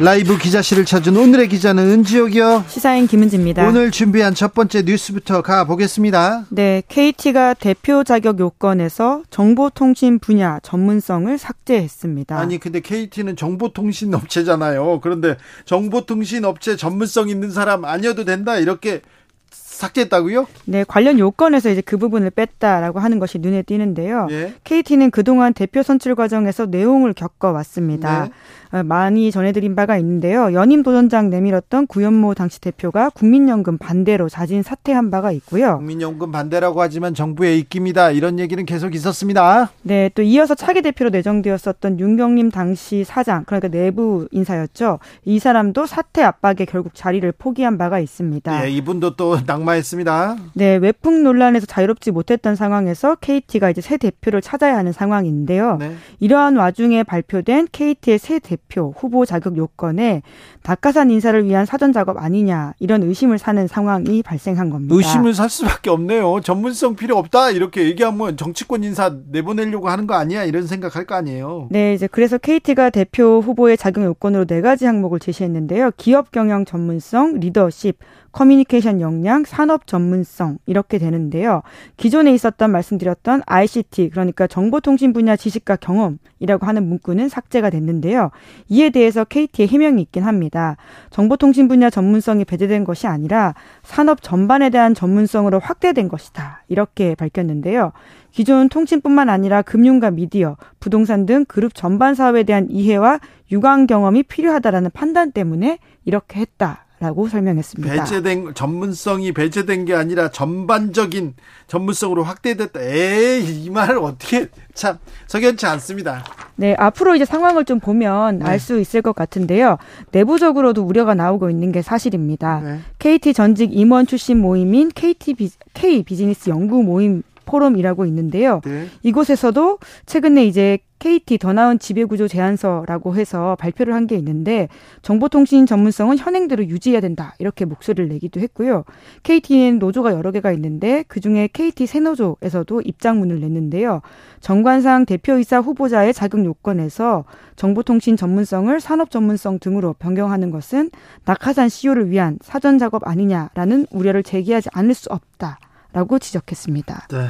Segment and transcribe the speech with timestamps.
[0.00, 2.64] 라이브 기자실을 찾은 오늘의 기자는 은지옥이요.
[2.68, 3.68] 시사인 김은지입니다.
[3.68, 6.46] 오늘 준비한 첫 번째 뉴스부터 가보겠습니다.
[6.48, 12.38] 네, KT가 대표 자격 요건에서 정보통신 분야 전문성을 삭제했습니다.
[12.38, 15.00] 아니 근데 KT는 정보통신 업체잖아요.
[15.02, 19.02] 그런데 정보통신 업체 전문성 있는 사람 아니어도 된다 이렇게
[19.50, 20.46] 삭제했다고요?
[20.66, 24.28] 네, 관련 요건에서 이제 그 부분을 뺐다라고 하는 것이 눈에 띄는데요.
[24.30, 24.54] 예.
[24.64, 28.24] KT는 그동안 대표 선출 과정에서 내용을 겪어왔습니다.
[28.24, 28.30] 네.
[28.72, 30.52] 어, 많이 전해드린 바가 있는데요.
[30.52, 35.78] 연임 도전장 내밀었던 구현모 당시 대표가 국민연금 반대로 자진 사퇴한 바가 있고요.
[35.78, 39.70] 국민연금 반대라고 하지만 정부의 입김이다 이런 얘기는 계속 있었습니다.
[39.82, 45.00] 네, 또 이어서 차기 대표로 내정되었었던 윤경림 당시 사장, 그러니까 내부 인사였죠.
[45.24, 48.66] 이 사람도 사퇴 압박에 결국 자리를 포기한 바가 있습니다.
[48.66, 50.36] 예, 이분도 또 낙마했습니다.
[50.54, 55.76] 네, 외풍 논란에서 자유롭지 못했던 상황에서 KT가 이제 새 대표를 찾아야 하는 상황인데요.
[55.78, 55.96] 네.
[56.20, 58.59] 이러한 와중에 발표된 KT의 새 대표
[58.94, 60.22] 후보 자격 요건에
[60.62, 64.94] 낙하산 인사를 위한 사전 작업 아니냐 이런 의심을 사는 상황이 발생한 겁니다.
[64.94, 66.40] 의심을 살 수밖에 없네요.
[66.42, 71.68] 전문성 필요 없다 이렇게 얘기하면 정치권 인사 내보내려고 하는 거 아니야 이런 생각할 거 아니에요.
[71.70, 75.92] 네, 이제 그래서 KT가 대표 후보의 자격 요건으로 네 가지 항목을 제시했는데요.
[75.96, 77.98] 기업 경영 전문성, 리더십,
[78.32, 81.62] 커뮤니케이션 역량, 산업 전문성 이렇게 되는데요.
[81.96, 88.30] 기존에 있었던 말씀드렸던 ICT 그러니까 정보통신 분야 지식과 경험이라고 하는 문구는 삭제가 됐는데요.
[88.68, 90.76] 이에 대해서 KT의 해명이 있긴 합니다.
[91.10, 96.64] 정보통신 분야 전문성이 배제된 것이 아니라 산업 전반에 대한 전문성으로 확대된 것이다.
[96.68, 97.92] 이렇게 밝혔는데요.
[98.30, 103.18] 기존 통신뿐만 아니라 금융과 미디어, 부동산 등 그룹 전반 사업에 대한 이해와
[103.50, 106.86] 유관 경험이 필요하다라는 판단 때문에 이렇게 했다.
[107.00, 107.94] 라고 설명했습니다.
[107.94, 111.34] 배제된 전문성이 배제된 게 아니라 전반적인
[111.66, 112.78] 전문성으로 확대됐다.
[112.82, 116.22] 에이 이 말을 어떻게 참 석연치 않습니다.
[116.56, 118.44] 네, 앞으로 이제 상황을 좀 보면 네.
[118.44, 119.78] 알수 있을 것 같은데요.
[120.12, 122.60] 내부적으로도 우려가 나오고 있는 게 사실입니다.
[122.60, 122.80] 네.
[122.98, 128.60] KT 전직 임원 출신 모임인 KT 비, K 비즈니스 연구 모임 포럼이라고 있는데요.
[128.64, 128.86] 네.
[129.02, 134.68] 이곳에서도 최근에 이제 KT 더 나은 지배구조 제안서라고 해서 발표를 한 게 있는데
[135.02, 138.84] 정보통신 전문성은 현행대로 유지해야 된다 이렇게 목소리를 내기도 했고요.
[139.22, 144.00] KT는 노조가 여러 개가 있는데 그중에 KT 새노조에서도 입장문을 냈는데요.
[144.40, 147.24] 정관상 대표이사 후보자의 자격 요건에서
[147.56, 150.90] 정보통신 전문성을 산업 전문성 등으로 변경하는 것은
[151.24, 155.58] 낙하산 CEO를 위한 사전 작업 아니냐라는 우려를 제기하지 않을 수 없다
[155.92, 157.08] 라고 지적했습니다.
[157.10, 157.28] 네.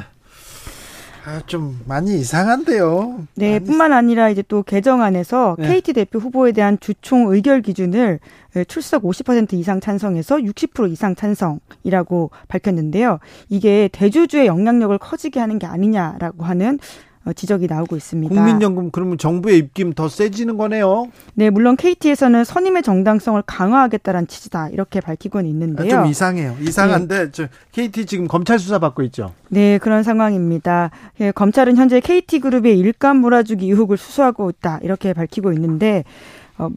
[1.23, 3.27] 아, 좀 많이 이상한데요.
[3.35, 5.67] 네, 많이 뿐만 아니라 이제 또 개정안에서 네.
[5.67, 8.19] KT 대표 후보에 대한 주총 의결 기준을
[8.67, 13.19] 출석 50% 이상 찬성에서 60% 이상 찬성이라고 밝혔는데요.
[13.49, 18.33] 이게 대주주의 영향력을 커지게 하는 게 아니냐라고 하는 어, 지적이 나오고 있습니다.
[18.33, 21.07] 국민연금 그러면 정부의 입김 더 세지는 거네요.
[21.35, 25.89] 네, 물론 KT에서는 선임의 정당성을 강화하겠다는 취지다 이렇게 밝히고는 아, 있는데요.
[25.89, 26.57] 좀 이상해요.
[26.59, 29.33] 이상한데 저 KT 지금 검찰 수사 받고 있죠.
[29.49, 30.89] 네, 그런 상황입니다.
[31.19, 36.03] 예, 검찰은 현재 KT그룹의 일감 몰아주기 의혹을 수사하고 있다 이렇게 밝히고 있는데
[36.57, 36.75] 어, 그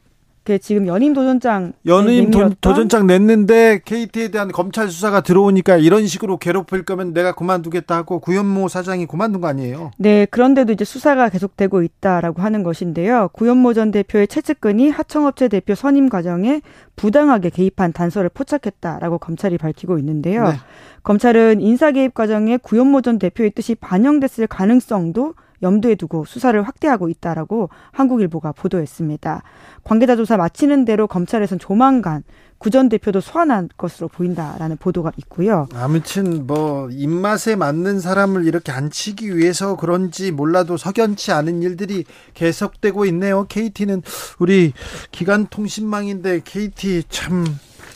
[0.61, 6.85] 지금 연임 도전장 연임 도, 도전장 냈는데 KT에 대한 검찰 수사가 들어오니까 이런 식으로 괴롭힐
[6.85, 9.91] 거면 내가 그만두겠다 하고 구현모 사장이 그만둔 거 아니에요.
[9.97, 13.31] 네, 그런데도 이제 수사가 계속되고 있다라고 하는 것인데요.
[13.33, 16.61] 구현모 전 대표의 채측근이 하청업체 대표 선임 과정에
[16.97, 20.45] 부당하게 개입한 단서를 포착했다라고 검찰이 밝히고 있는데요.
[20.45, 20.55] 네.
[21.03, 25.35] 검찰은 인사 개입 과정에 구현모 전 대표의 뜻이 반영됐을 가능성도
[25.65, 29.43] 염두에 두고 수사를 확대하고 있다라고 한국일보가 보도했습니다.
[29.83, 32.23] 관계자 조사 마치는 대로 검찰에선 조만간
[32.59, 35.67] 구전 대표도 소환할 것으로 보인다라는 보도가 있고요.
[35.75, 43.45] 아무튼 뭐 입맛에 맞는 사람을 이렇게 앉히기 위해서 그런지 몰라도 석연치 않은 일들이 계속되고 있네요.
[43.49, 44.03] KT는
[44.39, 44.73] 우리
[45.11, 47.45] 기간 통신망인데 KT 참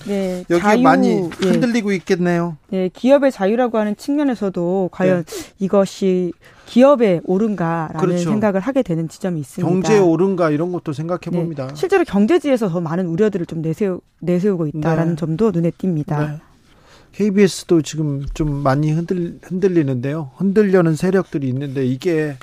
[0.06, 1.49] 네, 여기 자유, 많이 예.
[1.49, 1.97] 흔들리고 예.
[1.97, 2.56] 있겠네요.
[2.71, 5.53] 네, 기업의 자유라고 하는 측면에서도 과연 네.
[5.59, 6.33] 이것이
[6.67, 8.31] 기업에 옳은가라는 그렇죠.
[8.31, 9.69] 생각을 하게 되는 지점이 있습니다.
[9.69, 11.39] 경제에 옳은가 이런 것도 생각해 네.
[11.39, 11.69] 봅니다.
[11.75, 15.17] 실제로 경제지에서 더 많은 우려들을 좀 내세우, 내세우고 있다라는 네.
[15.17, 16.19] 점도 눈에 띕니다.
[16.19, 16.39] 네.
[17.12, 20.31] KBS도 지금 좀 많이 흔들, 흔들리는데요.
[20.37, 22.37] 흔들려는 세력들이 있는데 이게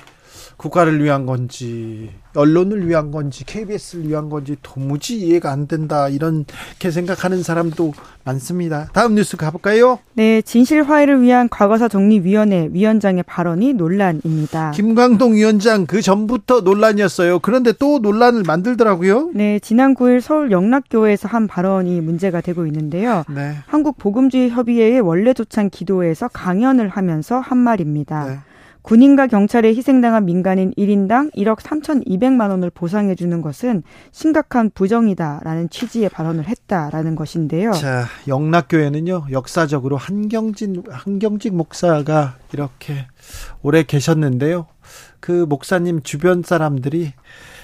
[0.56, 7.42] 국가를 위한 건지 언론을 위한 건지 KBS를 위한 건지 도무지 이해가 안 된다 이렇게 생각하는
[7.42, 7.92] 사람도
[8.24, 8.88] 많습니다.
[8.92, 9.98] 다음 뉴스 가볼까요?
[10.14, 14.72] 네, 진실 화해를 위한 과거사 정리위원회 위원장의 발언이 논란입니다.
[14.72, 17.38] 김광동 위원장 그 전부터 논란이었어요.
[17.38, 19.30] 그런데 또 논란을 만들더라고요.
[19.34, 23.24] 네, 지난 9일 서울 영락교회에서 한 발언이 문제가 되고 있는데요.
[23.28, 23.54] 네.
[23.66, 28.26] 한국 복음주의 협의회의 원래 조찬 기도에서 강연을 하면서 한 말입니다.
[28.26, 28.38] 네.
[28.86, 36.46] 군인과 경찰에 희생당한 민간인 1인당 1억 3,200만 원을 보상해 주는 것은 심각한 부정이다라는 취지의 발언을
[36.46, 37.72] 했다라는 것인데요.
[37.72, 39.26] 자, 영락교회는요.
[39.32, 43.08] 역사적으로 한경진 한경직 목사가 이렇게
[43.60, 44.68] 오래 계셨는데요.
[45.18, 47.55] 그 목사님 주변 사람들이 아,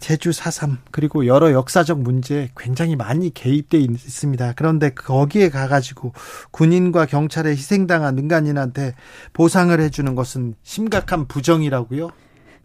[0.00, 4.54] 제주 4.3 그리고 여러 역사적 문제에 굉장히 많이 개입돼 있습니다.
[4.56, 6.12] 그런데 거기에 가가지고
[6.50, 8.94] 군인과 경찰에 희생당한 민간인한테
[9.32, 12.10] 보상을 해주는 것은 심각한 부정이라고요?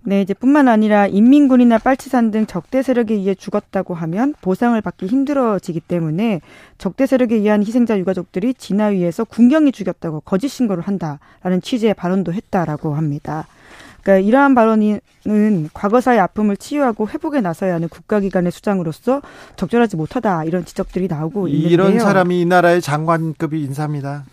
[0.08, 5.80] 네, 이제 뿐만 아니라 인민군이나 빨치산 등 적대 세력에 의해 죽었다고 하면 보상을 받기 힘들어지기
[5.80, 6.42] 때문에
[6.78, 13.48] 적대 세력에 의한 희생자 유가족들이 진화위에서 군경이 죽였다고 거짓 신고를 한다라는 취지의 발언도 했다라고 합니다.
[14.06, 15.00] 그러니까 이러한 발언은
[15.74, 19.24] 과거사의 아픔을 치유하고 회복에 나서야 하는 국가기관의 수장으로서
[19.56, 21.74] 적절하지 못하다 이런 지적들이 나오고 있는데요.
[21.74, 24.26] 이런 사람이 이 나라의 장관급이 인사입니다.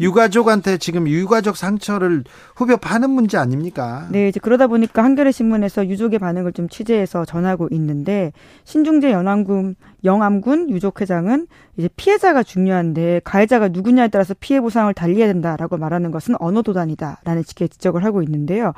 [0.00, 2.24] 유가족한테 지금 유가족 상처를
[2.56, 4.08] 후벼 파는 문제 아닙니까?
[4.10, 8.32] 네, 이제 그러다 보니까 한겨레 신문에서 유족의 반응을 좀 취재해서 전하고 있는데
[8.64, 15.76] 신중재 연암군 영암군 유족 회장은 이제 피해자가 중요한데 가해자가 누구냐에 따라서 피해 보상을 달리해야 된다라고
[15.76, 18.72] 말하는 것은 언어 도단이다라는 식의 지적을 하고 있는데요.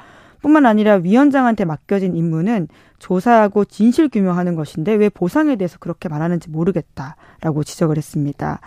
[0.44, 2.68] 뿐만 아니라 위원장한테 맡겨진 임무는
[2.98, 8.60] 조사하고 진실 규명하는 것인데 왜 보상에 대해서 그렇게 말하는지 모르겠다라고 지적을 했습니다.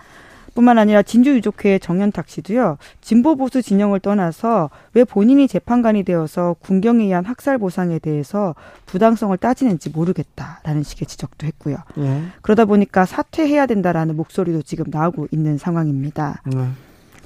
[0.55, 7.25] 뿐만 아니라 진주유족회 정현탁 씨도요 진보 보수 진영을 떠나서 왜 본인이 재판관이 되어서 군경에 의한
[7.25, 8.55] 학살 보상에 대해서
[8.87, 11.77] 부당성을 따지는지 모르겠다라는 식의 지적도 했고요.
[11.95, 12.23] 네.
[12.41, 16.41] 그러다 보니까 사퇴해야 된다라는 목소리도 지금 나오고 있는 상황입니다.
[16.47, 16.69] 네.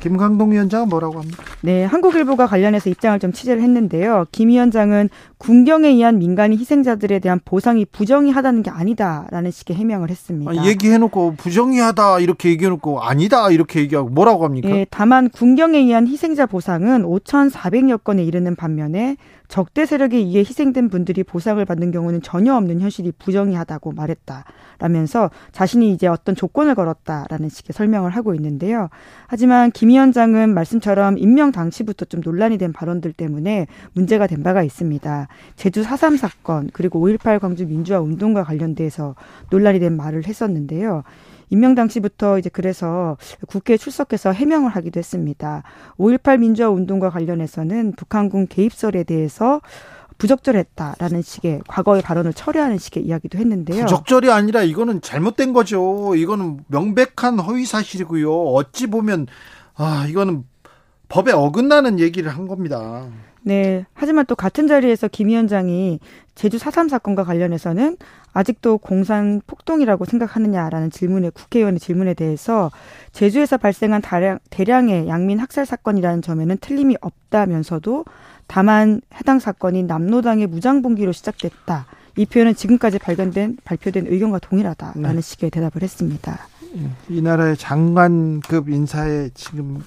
[0.01, 1.43] 김광동 위원장은 뭐라고 합니까?
[1.61, 4.25] 네, 한국일보가 관련해서 입장을 좀 취재를 했는데요.
[4.31, 10.51] 김 위원장은 군경에 의한 민간인 희생자들에 대한 보상이 부정의하다는 게 아니다라는 식의 해명을 했습니다.
[10.51, 14.67] 아, 얘기해놓고 부정의하다 이렇게 얘기해놓고 아니다 이렇게 얘기하고 뭐라고 합니까?
[14.67, 19.17] 네, 다만 군경에 의한 희생자 보상은 5,400여 건에 이르는 반면에
[19.51, 26.07] 적대 세력에 의해 희생된 분들이 보상을 받는 경우는 전혀 없는 현실이 부정의하다고 말했다라면서 자신이 이제
[26.07, 28.87] 어떤 조건을 걸었다라는 식의 설명을 하고 있는데요.
[29.27, 35.27] 하지만 김 위원장은 말씀처럼 임명 당시부터 좀 논란이 된 발언들 때문에 문제가 된 바가 있습니다.
[35.57, 39.15] 제주 4.3 사건 그리고 5.18 광주 민주화 운동과 관련돼서
[39.49, 41.03] 논란이 된 말을 했었는데요.
[41.51, 45.63] 임명 당시부터 이제 그래서 국회에 출석해서 해명을 하기도 했습니다.
[45.99, 49.61] 5.18 민주화 운동과 관련해서는 북한군 개입설에 대해서
[50.17, 53.81] 부적절했다라는 식의 과거의 발언을 철회하는 식의 이야기도 했는데요.
[53.81, 56.15] 부적절이 아니라 이거는 잘못된 거죠.
[56.15, 58.31] 이거는 명백한 허위 사실이고요.
[58.31, 59.27] 어찌 보면
[59.75, 60.45] 아 이거는
[61.09, 63.07] 법에 어긋나는 얘기를 한 겁니다.
[63.41, 63.85] 네.
[63.93, 65.99] 하지만 또 같은 자리에서 김 위원장이
[66.35, 67.97] 제주 4.3 사건과 관련해서는
[68.33, 72.71] 아직도 공산 폭동이라고 생각하느냐라는 질문에 국회의원의 질문에 대해서
[73.11, 78.05] 제주에서 발생한 다량, 대량의 양민 학살 사건이라는 점에는 틀림이 없다면서도
[78.47, 81.85] 다만 해당 사건이 남노당의 무장봉기로 시작됐다.
[82.17, 85.21] 이 표현은 지금까지 발견된 발표된 의견과 동일하다라는 네.
[85.21, 86.39] 식의 대답을 했습니다.
[87.09, 89.83] 이 나라의 장관급 인사에 지금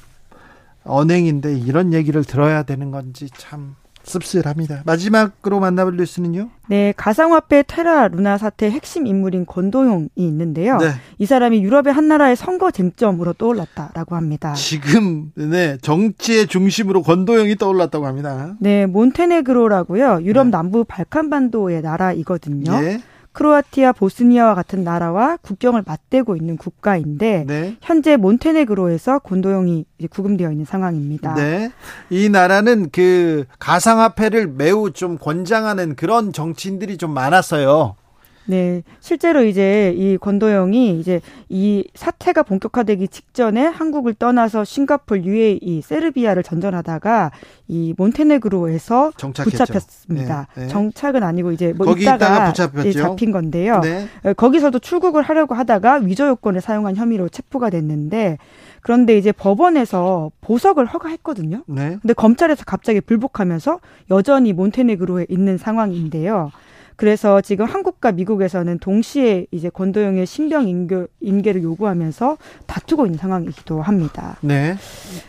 [0.85, 4.83] 언행인데 이런 얘기를 들어야 되는 건지 참 씁쓸합니다.
[4.85, 6.51] 마지막으로 만나볼 뉴스는요?
[6.69, 10.79] 네, 가상화폐 테라 루나 사태 핵심 인물인 권도용이 있는데요.
[10.79, 10.93] 네.
[11.19, 14.55] 이 사람이 유럽의 한 나라의 선거 쟁점으로 떠올랐다라고 합니다.
[14.55, 18.55] 지금 네 정치의 중심으로 권도용이 떠올랐다고 합니다.
[18.61, 20.21] 네, 몬테네그로라고요.
[20.23, 20.51] 유럽 네.
[20.51, 22.81] 남부 발칸반도의 나라이거든요.
[22.81, 23.01] 네.
[23.35, 27.77] 크로아티아, 보스니아와 같은 나라와 국경을 맞대고 있는 국가인데 네.
[27.83, 31.35] 현재 몬테네그로에서 곤도용이 구금되어 있는 상황입니다.
[31.35, 31.71] 네.
[32.11, 37.97] 이 나라는 그 가상화폐를 매우 좀 권장하는 그런 정치인들이 좀 많았어요.
[38.47, 46.43] 네, 실제로 이제 이 권도영이 이제 이 사태가 본격화되기 직전에 한국을 떠나서 싱가폴, UAE, 세르비아를
[46.43, 47.31] 전전하다가
[47.69, 49.65] 이 몬테네그로에서 정착했죠.
[49.65, 50.49] 붙잡혔습니다.
[50.55, 50.69] 네, 네.
[50.69, 53.81] 정착은 아니고 이제 뭐 거기 있다가, 있다가 잡힌 건데요.
[53.81, 54.07] 네.
[54.25, 58.39] 어, 거기서도 출국을 하려고 하다가 위조 요건을 사용한 혐의로 체포가 됐는데
[58.83, 61.65] 그런데 이제 법원에서 보석을 허가했거든요.
[61.67, 61.97] 네.
[62.03, 66.51] 근데 검찰에서 갑자기 불복하면서 여전히 몬테네그로에 있는 상황인데요.
[66.97, 72.37] 그래서 지금 한국과 미국에서는 동시에 이제 권도영의 신병 인교, 인계를 요구하면서
[72.67, 74.37] 다투고 있는 상황이기도 합니다.
[74.41, 74.77] 네.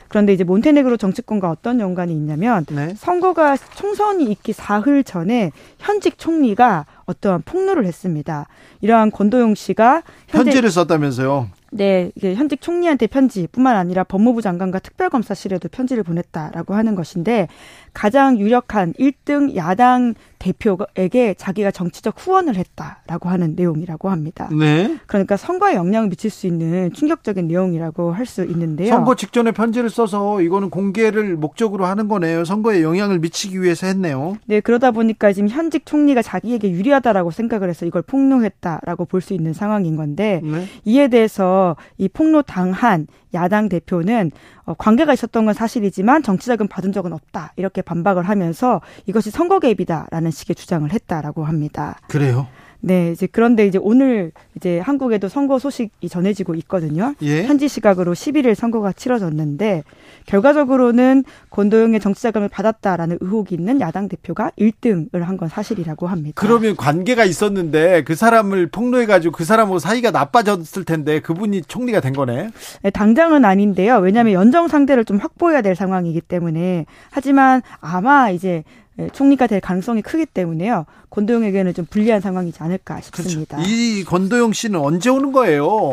[0.08, 2.94] 그런데 이제 몬테네그로 정치권과 어떤 연관이 있냐면 네.
[2.96, 8.48] 선거가 총선이 있기 사흘 전에 현직 총리가 어떠한 폭로를 했습니다.
[8.82, 11.50] 이러한 권도영 씨가 편지를 썼다면서요?
[11.72, 17.50] 네, 현직 총리한테 편지뿐만 아니라 법무부 장관과 특별검사실에도 편지를 보냈다라고 하는 것인데
[17.94, 20.14] 가장 유력한 1등 야당
[20.46, 24.50] 대표에게 자기가 정치적 후원을 했다라고 하는 내용이라고 합니다.
[24.52, 24.98] 네.
[25.08, 28.90] 그러니까 선거에 영향을 미칠 수 있는 충격적인 내용이라고 할 수 있는데요.
[28.90, 32.44] 선거 직전에 편지를 써서 이거는 공개를 목적으로 하는 거네요.
[32.44, 34.38] 선거에 영향을 미치기 위해서 했네요.
[34.48, 39.54] 네, 그러다 보니까 지금 현직 총리가 자기에게 유리하다라고 생각을 해서 이걸 폭로했다라고 볼 수 있는
[39.54, 40.66] 상황인 건데 네.
[40.86, 44.32] 이에 대해서 이 폭로 당한 야당 대표는
[44.65, 50.32] 어, 관계가 있었던 건 사실이지만 정치자금 받은 적은 없다 이렇게 반박을 하면서 이것이 선거 개입이다라는
[50.32, 52.00] 식의 주장을 했다라고 합니다.
[52.08, 52.48] 그래요?
[52.82, 57.16] 네, 이제 그런데 이제 오늘 이제 한국에도 선거 소식이 전해지고 있거든요.
[57.24, 57.44] 예?
[57.44, 59.84] 현지 시각으로 11일 선거가 치러졌는데
[60.26, 66.34] 결과적으로는 권도영의 정치자금을 받았다라는 의혹이 있는 야당 대표가 1등을 한 건 사실이라고 합니다.
[66.36, 72.50] 그러면 관계가 있었는데 그 사람을 폭로해가지고 그 사람하고 사이가 나빠졌을 텐데 그분이 총리가 된 거네.
[72.84, 73.98] 네, 당장은 아닌데요.
[73.98, 78.64] 왜냐하면 연정 상대를 좀 확보해야 될 상황이기 때문에 하지만 아마 이제
[78.98, 80.86] 예, 총리가 될 가능성이 크기 때문에요.
[81.10, 83.58] 권도영에게는 좀 불리한 상황이지 않을까 싶습니다.
[83.58, 83.70] 그렇죠.
[83.70, 85.92] 이 권도영 씨는 언제 오는 거예요?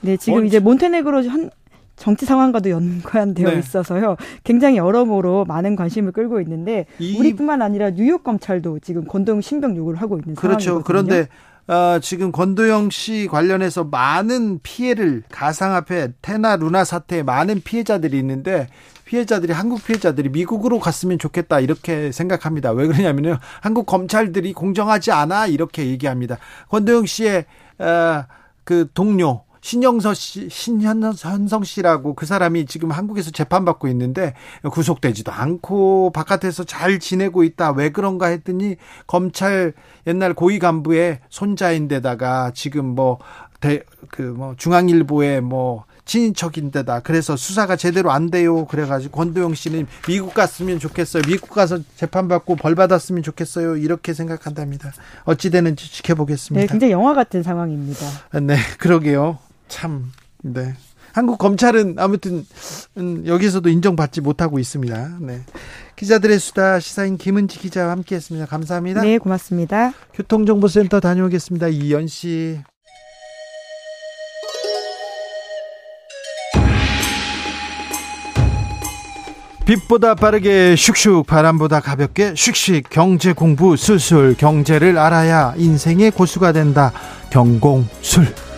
[0.00, 0.46] 네, 지금 언제?
[0.48, 1.50] 이제 몬테네그로 현,
[2.02, 3.58] 정치 상황과도 연관되어 네.
[3.60, 4.16] 있어서요.
[4.42, 7.16] 굉장히 여러모로 많은 관심을 끌고 있는데 이...
[7.16, 10.82] 우리뿐만 아니라 뉴욕 검찰도 지금 권도영 신병 요구를 하고 있는 그렇죠.
[10.82, 10.84] 상황이거든요.
[10.84, 11.28] 그런데
[11.68, 18.66] 어, 지금 권도영 씨 관련해서 많은 피해를 가상화폐 테나 루나 사태에 많은 피해자들이 있는데
[19.04, 22.72] 피해자들이 한국 피해자들이 미국으로 갔으면 좋겠다 이렇게 생각합니다.
[22.72, 23.38] 왜 그러냐면요.
[23.60, 26.38] 한국 검찰들이 공정하지 않아 이렇게 얘기합니다.
[26.68, 27.44] 권도영 씨의
[27.78, 28.24] 어,
[28.64, 34.34] 그 동료 신영서 씨, 신현성 씨라고 그 사람이 지금 한국에서 재판받고 있는데
[34.70, 37.70] 구속되지도 않고 바깥에서 잘 지내고 있다.
[37.70, 38.76] 왜 그런가 했더니
[39.06, 39.72] 검찰
[40.06, 43.18] 옛날 고위 간부의 손자인데다가 지금 뭐
[43.60, 46.98] 대, 그 뭐 중앙일보에 뭐 친인척인데다.
[47.00, 48.66] 그래서 수사가 제대로 안 돼요.
[48.66, 51.22] 그래가지고 권도영 씨는 미국 갔으면 좋겠어요.
[51.28, 53.76] 미국 가서 재판받고 벌 받았으면 좋겠어요.
[53.76, 54.92] 이렇게 생각한답니다.
[55.22, 56.60] 어찌 되는지 지켜보겠습니다.
[56.60, 58.04] 네, 굉장히 영화 같은 상황입니다.
[58.40, 59.38] 네, 그러게요.
[59.72, 60.12] 참,
[60.42, 60.74] 네.
[61.14, 62.44] 한국 검찰은 아무튼
[62.98, 65.18] 음, 여기서도 인정받지 못하고 있습니다.
[65.22, 65.40] 네.
[65.96, 68.46] 기자들의 수다 시사인 김은지 기자와 함께했습니다.
[68.46, 69.00] 감사합니다.
[69.00, 69.92] 네, 고맙습니다.
[70.12, 71.68] 교통정보센터 다녀오겠습니다.
[71.68, 72.60] 이연 씨.
[79.64, 86.92] 빛보다 빠르게 슉슉 바람보다 가볍게 슉슉 경제 공부 술술 경제를 알아야 인생의 고수가 된다
[87.30, 88.51] 경공술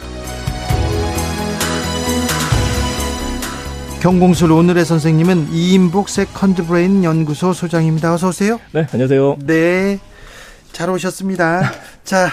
[4.04, 9.98] 경공술 오늘의 선생님은 이임복 세컨드 브레인 연구소 소장입니다 어서 오세요 네 안녕하세요 네
[10.72, 11.72] 잘 오셨습니다
[12.04, 12.28] 자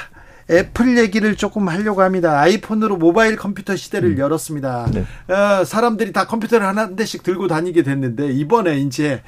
[0.50, 2.42] 애플 얘기를 조금 하려고 합니다.
[2.42, 4.18] 아이폰으로 모바일 컴퓨터 시대를 음.
[4.18, 4.92] 열었습니다.
[4.92, 5.34] 네.
[5.34, 9.22] 어, 사람들이 다 컴퓨터를 하나 한 대씩 들고 다니게 됐는데 이번에 이제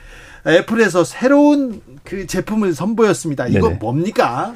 [0.45, 3.47] 애플에서 새로운 그 제품을 선보였습니다.
[3.47, 3.79] 이거 네네.
[3.79, 4.53] 뭡니까?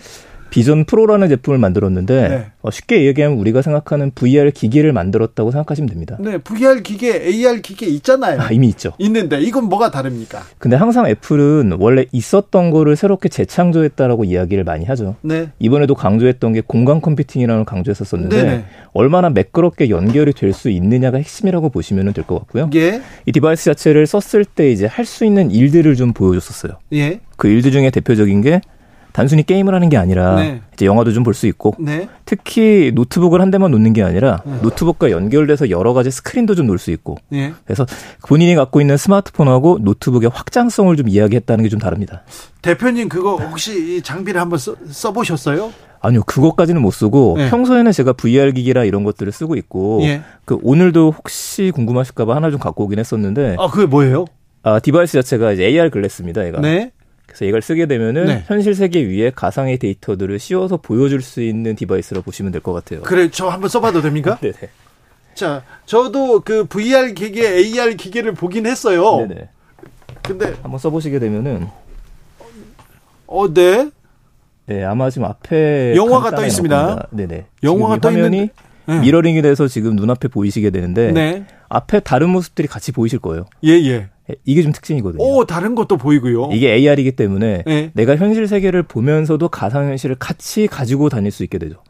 [0.50, 2.46] 비전 프로라는 제품을 만들었는데 네.
[2.62, 6.18] 어, 쉽게 얘기하면 우리가 생각하는 VR 기기를 만들었다고 생각하시면 됩니다.
[6.20, 8.40] 네, VR 기계, AR 기계 있잖아요.
[8.42, 8.94] 아, 이미 있죠.
[9.00, 10.44] 있는데 이건 뭐가 다릅니까?
[10.58, 15.16] 근데 항상 애플은 원래 있었던 거를 새롭게 재창조했다라고 이야기를 많이 하죠.
[15.22, 15.50] 네.
[15.60, 18.66] 이번에도 강조했던 게 공간 컴퓨팅이라는 걸 강조했었었는데 네네.
[18.94, 22.70] 얼마나 매끄럽게 연결이 될 수 있느냐가 핵심이라고 보시면 될 것 같고요.
[22.76, 23.02] 예.
[23.26, 26.74] 이 device 자체를 썼을 때 이제 할 수 있는 일들을 좀 보여줬었어요.
[26.94, 27.20] 예.
[27.36, 28.62] 그 일들 중에 대표적인 게
[29.18, 30.62] 단순히 게임을 하는 게 아니라 네.
[30.76, 32.08] 이제 영화도 좀 볼 수 있고 네.
[32.26, 34.60] 특히 노트북을 한 대만 놓는 게 아니라 네.
[34.62, 37.52] 노트북과 연결돼서 여러 가지 스크린도 좀 놓을 수 있고 네.
[37.66, 37.88] 그래서
[38.28, 42.22] 본인이 갖고 있는 스마트폰하고 노트북의 확장성을 좀 이야기했다는 게 좀 다릅니다.
[42.62, 45.74] 대표님 그거 혹시 이 장비를 한번 써, 써보셨어요?
[46.00, 47.50] 아니요, 그것까지는 못 쓰고 네.
[47.50, 50.22] 평소에는 제가 VR 기기라 이런 것들을 쓰고 있고 예.
[50.46, 54.26] 그 오늘도 혹시 궁금하실까봐 하나 좀 갖고 오긴 했었는데 아 그게 뭐예요?
[54.62, 56.62] 아 device 자체가 이제 AR glass입니다, 얘가.
[56.62, 56.92] 네.
[57.28, 58.44] 그래서 이걸 쓰게 되면은 네.
[58.48, 63.02] 현실 세계 위에 가상의 데이터들을 씌워서 보여줄 수 있는 device라 보시면 될 것 같아요.
[63.04, 64.38] 그래, 저 한번 써봐도 됩니까?
[64.42, 64.56] 네네.
[65.36, 69.28] 자, 저도 그 VR 기계, AR 기계를 보긴 했어요.
[69.28, 69.50] 네네.
[70.24, 71.68] 근데 한번 써보시게 되면은
[73.28, 73.90] 어, 네.
[74.66, 77.08] 네, 아마 지금 앞에 영화가 떠 있습니다.
[77.12, 77.46] 네네.
[77.64, 78.50] 영화가 떠 있는
[78.86, 79.00] 네.
[79.00, 81.46] mirroring이 돼서 지금 눈앞에 보이시게 되는데 네.
[81.70, 83.46] 앞에 다른 모습들이 같이 보이실 거예요.
[83.64, 84.08] 예, 예.
[84.30, 85.24] 예 이게 좀 특징이거든요.
[85.24, 86.50] 오, 다른 것도 보이고요.
[86.52, 87.92] 이게 AR이기 때문에 네.
[87.94, 91.82] 내가 현실 세계를 보면서도 가상현실을 같이 가지고 다닐 수 있게 되죠.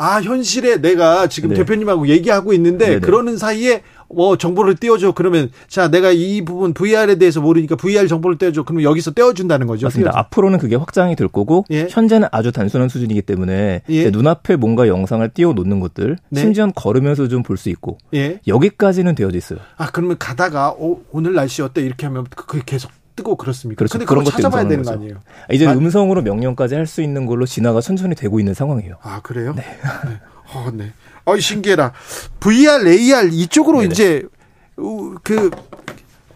[0.00, 1.56] 아, 현실에 내가 지금 네.
[1.56, 3.00] 대표님하고 얘기하고 있는데 네네.
[3.00, 5.12] 그러는 사이에 뭐 정보를 띄워줘.
[5.12, 8.62] 그러면 자, 내가 이 부분 VR에 대해서 모르니까 VR 정보를 띄워줘.
[8.62, 9.86] 그러면 여기서 떼어준다는 거죠.
[9.86, 10.12] 맞습니다.
[10.12, 10.18] 띄워줘.
[10.20, 11.88] 앞으로는 그게 확장이 될 거고 예.
[11.90, 14.10] 현재는 아주 단순한 수준이기 때문에 예.
[14.10, 16.40] 눈앞에 뭔가 영상을 띄워놓는 것들 네.
[16.40, 18.38] 심지어 걸으면서 좀 볼 수 있고 예.
[18.46, 19.58] 여기까지는 되어져 있어요.
[19.76, 23.78] 아, 그러면 가다가 오, 오늘 날씨 어때 이렇게 하면 그게 계속 뜨고 그렇습니까?
[23.84, 23.98] 그렇죠.
[24.06, 24.90] 그런 것 찾아봐야 되는 거죠.
[24.90, 25.16] 거 아니에요?
[25.50, 28.94] 이제 아, 음성으로 명령까지 할 수 있는 걸로 진화가 천천히 되고 있는 상황이에요.
[29.02, 29.52] 아 그래요?
[29.56, 29.62] 네.
[29.62, 30.20] 네.
[30.54, 30.92] 어, 네.
[31.24, 31.92] 어, 신기해라.
[32.40, 33.92] VR, AR 이쪽으로 네네.
[33.92, 34.22] 이제
[35.24, 35.50] 그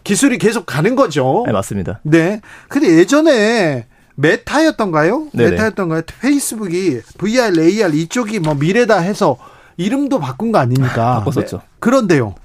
[0.03, 1.43] 기술이 계속 가는 거죠.
[1.47, 2.01] 네, 맞습니다.
[2.03, 2.41] 네.
[2.67, 5.29] 근데 예전에 메타였던가요?
[5.33, 5.51] 네네.
[5.51, 6.01] 메타였던가요?
[6.21, 9.37] 페이스북이 VR, AR 이쪽이 뭐 미래다 해서
[9.77, 11.23] 이름도 바꾼 거 아닙니까?
[11.25, 11.57] 바꿨었죠.
[11.57, 11.63] 네.
[11.79, 12.35] 그런데요.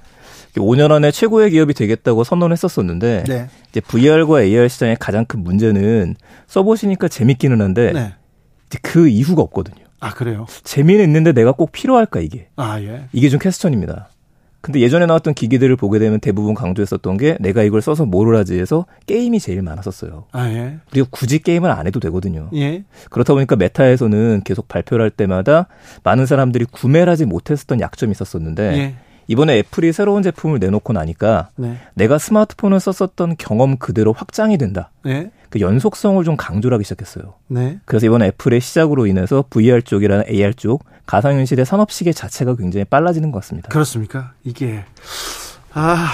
[0.59, 3.49] 5년 안에 최고의 기업이 되겠다고 선언했었었는데 네.
[3.71, 6.15] 이제 VR과 AR 시장의 가장 큰 문제는
[6.47, 8.15] 써보시니까 재밌기는 한데 네.
[8.83, 9.85] 그 이후가 없거든요.
[10.00, 10.47] 아 그래요?
[10.65, 12.49] 재미는 있는데 내가 꼭 필요할까 이게?
[12.57, 13.07] 아 예.
[13.12, 14.11] 이게 좀 question입니다.
[14.61, 18.87] 근데 예전에 나왔던 기기들을 보게 되면 대부분 강조했었던 게 내가 이걸 써서 뭐를 하지 해서
[19.07, 20.27] 게임이 제일 많았었어요.
[20.33, 20.79] 아, 예.
[20.91, 22.50] 그리고 굳이 게임을 안 해도 되거든요.
[22.55, 22.85] 예.
[23.11, 25.69] 그렇다 보니까 메타에서는 계속 발표를 할 때마다
[26.03, 28.95] 많은 사람들이 구매를 하지 못했었던 약점이 있었었는데 예.
[29.28, 31.78] 이번에 애플이 새로운 제품을 내놓고 나니까 네.
[31.94, 34.90] 내가 스마트폰을 썼었던 경험 그대로 확장이 된다.
[35.04, 35.30] 네.
[35.50, 37.35] 그 연속성을 좀 강조를 하기 시작했어요.
[37.47, 37.78] 네.
[37.85, 43.30] 그래서 이번 애플의 시작으로 인해서 VR 쪽이라는 AR 쪽 가상현실의 산업 시계 자체가 굉장히 빨라지는
[43.30, 43.68] 것 같습니다.
[43.68, 44.32] 그렇습니까?
[44.44, 44.85] 이게
[45.75, 46.08] 아,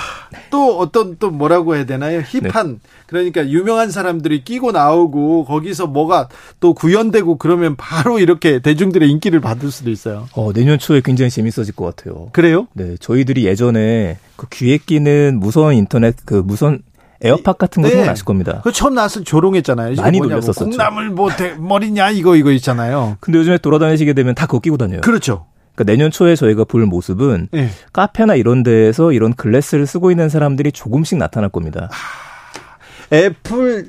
[0.51, 2.21] 또 어떤 또 뭐라고 해야 되나요?
[2.21, 2.79] 힙한 네.
[3.07, 6.29] 그러니까 유명한 사람들이 끼고 나오고 거기서 뭐가
[6.61, 10.27] 또 구현되고 그러면 바로 이렇게 대중들의 인기를 받을 수도 있어요.
[10.35, 12.31] 어, 내년 초에 굉장히 재밌어질 것 같아요.
[12.33, 12.67] 그래요?
[12.73, 16.83] 네, 저희들이 예전에 그 귀에 끼는 무선 인터넷 그 무선
[17.23, 17.95] 에어팟 같은 거 네.
[17.95, 18.61] 생각나실 겁니다.
[18.65, 19.97] 그 처음 나왔을 조롱했잖아요.
[19.97, 20.67] 많이 놀렸었죠.
[20.67, 23.17] 콩나물 뭐 머리냐 이거 이거 있잖아요.
[23.21, 25.01] 근데 요즘에 돌아다니시게 되면 다 그거 끼고 다녀요.
[25.01, 25.47] 그렇죠.
[25.75, 27.69] 그러니까 내년 초에 저희가 볼 모습은 네.
[27.93, 31.89] 카페나 이런 데에서 이런 글래스를 쓰고 있는 사람들이 조금씩 나타날 겁니다.
[31.91, 33.89] 하, 애플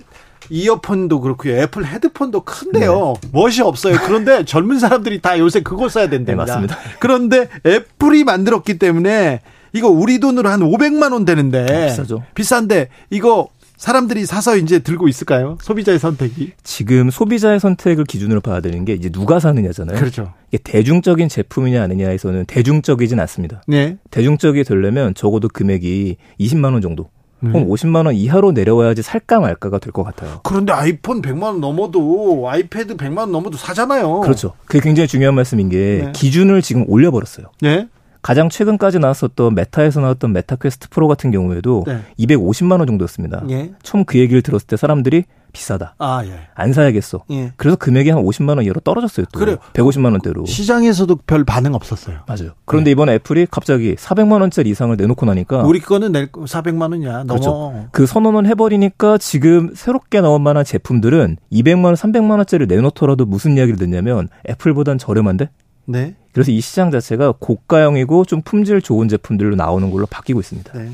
[0.50, 1.56] 이어폰도 그렇고요.
[1.58, 3.16] 애플 헤드폰도 큰데요.
[3.22, 3.30] 네.
[3.32, 3.98] 멋이 없어요.
[4.06, 6.32] 그런데 젊은 사람들이 다 요새 그거 써야 된답니다.
[6.32, 6.78] 네, 맞습니다.
[7.00, 9.42] 그런데 애플이 만들었기 때문에
[9.74, 12.24] 이거 우리 돈으로 한 500만 원 되는데 아, 비싸죠.
[12.34, 15.58] 비싼데 이거 사람들이 사서 이제 들고 있을까요?
[15.62, 16.54] 소비자의 선택이?
[16.64, 19.98] 지금 소비자의 선택을 기준으로 봐야 되는 게 이제 누가 사느냐잖아요.
[20.00, 20.34] 그렇죠.
[20.52, 23.62] 이게 대중적인 제품이냐 아니냐에서는 대중적이진 않습니다.
[23.68, 23.98] 네.
[24.12, 27.10] 대중적이 되려면 적어도 금액이 20만 원 정도.
[27.42, 27.50] 네.
[27.52, 30.40] 혹은 50만 원 이하로 내려와야지 살까 말까가 될 것 같아요.
[30.44, 34.22] 그런데 아이폰 100만 원 넘어도 아이패드 100만 원 넘어도 사잖아요.
[34.22, 34.54] 그렇죠.
[34.66, 36.12] 그게 굉장히 중요한 말씀인 게 네.
[36.14, 37.48] 기준을 지금 올려버렸어요.
[37.62, 37.88] 네.
[38.26, 42.00] 가장 최근까지 나왔었던 메타에서 나왔던 Meta Quest Pro 같은 경우에도 네.
[42.18, 43.44] 250만 원 정도였습니다.
[43.52, 43.72] 예.
[43.84, 45.94] 처음 그 얘기를 들었을 때 사람들이 비싸다.
[46.00, 46.40] 아, 예.
[46.56, 47.24] 안 사야겠어.
[47.30, 47.54] 예.
[47.56, 49.28] 그래서 금액이 한 50만 원 이하로 떨어졌어요.
[49.32, 49.40] 또.
[49.40, 49.58] 그래요.
[49.74, 50.44] 150만 원대로.
[50.44, 52.22] 시장에서도 별 반응 없었어요.
[52.28, 52.54] 맞아요.
[52.66, 52.92] 그런데 네.
[52.94, 57.26] 이번 애플이 갑자기 400만 원짜리 이상을 내놓고 나니까 우리 거는 낼 400만 원이야.
[57.26, 57.52] 그렇죠.
[57.52, 57.86] 넘어.
[57.92, 63.78] 그 선언을 해버리니까 지금 새롭게 나온 만한 제품들은 200만 원, 300만 원짜리 내놓더라도 무슨 이야기를
[63.78, 65.50] 듣냐면 애플보단 저렴한데
[65.86, 66.16] 네.
[66.34, 70.74] 그래서 이 시장 자체가 고가형이고 좀 품질 좋은 제품들로 나오는 걸로 바뀌고 있습니다.
[70.78, 70.92] 네.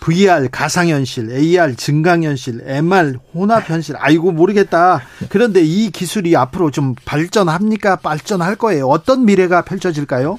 [0.00, 3.96] VR 가상현실, AR 증강현실, MR 혼합현실.
[3.98, 5.00] 아이고 모르겠다.
[5.30, 7.96] 그런데 이 기술이 앞으로 좀 발전합니까?
[7.96, 8.88] 발전할 거예요.
[8.88, 10.38] 어떤 미래가 펼쳐질까요?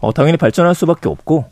[0.00, 1.44] 어, 당연히 발전할 수밖에 없고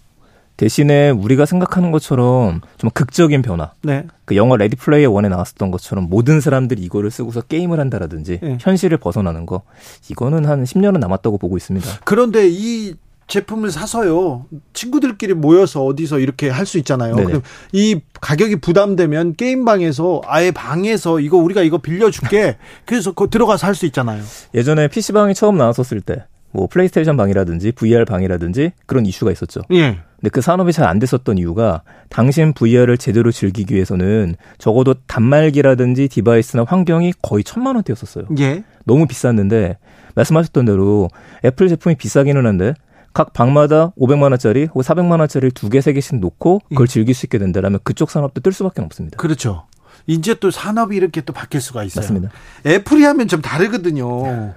[0.60, 3.72] 대신에 우리가 생각하는 것처럼 좀 극적인 변화.
[3.80, 4.04] 네.
[4.26, 8.58] 그 영화 Ready Player One에 나왔었던 것처럼 모든 사람들이 이거를 쓰고서 게임을 한다라든지 네.
[8.60, 9.62] 현실을 벗어나는 거
[10.10, 11.88] 이거는 한 10년은 남았다고 보고 있습니다.
[12.04, 12.92] 그런데 이
[13.26, 14.44] 제품을 사서요
[14.74, 17.14] 친구들끼리 모여서 어디서 이렇게 할 수 있잖아요.
[17.16, 17.40] 그럼
[17.72, 22.58] 이 가격이 부담되면 게임 방에서 아예 방에서 이거 우리가 이거 빌려줄게.
[22.84, 24.22] 그래서 그 들어가서 할 수 있잖아요.
[24.54, 26.26] 예전에 PC 방이 처음 나왔었을 때.
[26.52, 29.60] 뭐 플레이스테이션 방이라든지 VR 방이라든지 그런 이슈가 있었죠.
[29.70, 30.00] 예.
[30.20, 36.64] 근데 그 산업이 잘 안 됐었던 이유가 당시 VR을 제대로 즐기기 위해서는 적어도 단말기라든지 device나
[36.66, 38.24] 환경이 거의 천만 원대였었어요.
[38.40, 38.64] 예.
[38.84, 39.78] 너무 비쌌는데
[40.16, 41.08] 말씀하셨던 대로
[41.44, 42.74] 애플 제품이 비싸기는 한데
[43.12, 46.92] 각 방마다 500만 원짜리 혹은 400만 원짜리 두 개, 세 개씩 놓고 그걸 예.
[46.92, 49.16] 즐길 수 있게 된다면 그쪽 산업도 뜰 수밖에 없습니다.
[49.16, 49.66] 그렇죠.
[50.06, 52.02] 이제 또 산업이 이렇게 또 바뀔 수가 있어요.
[52.02, 52.30] 맞습니다.
[52.66, 54.54] 애플이 하면 좀 다르거든요.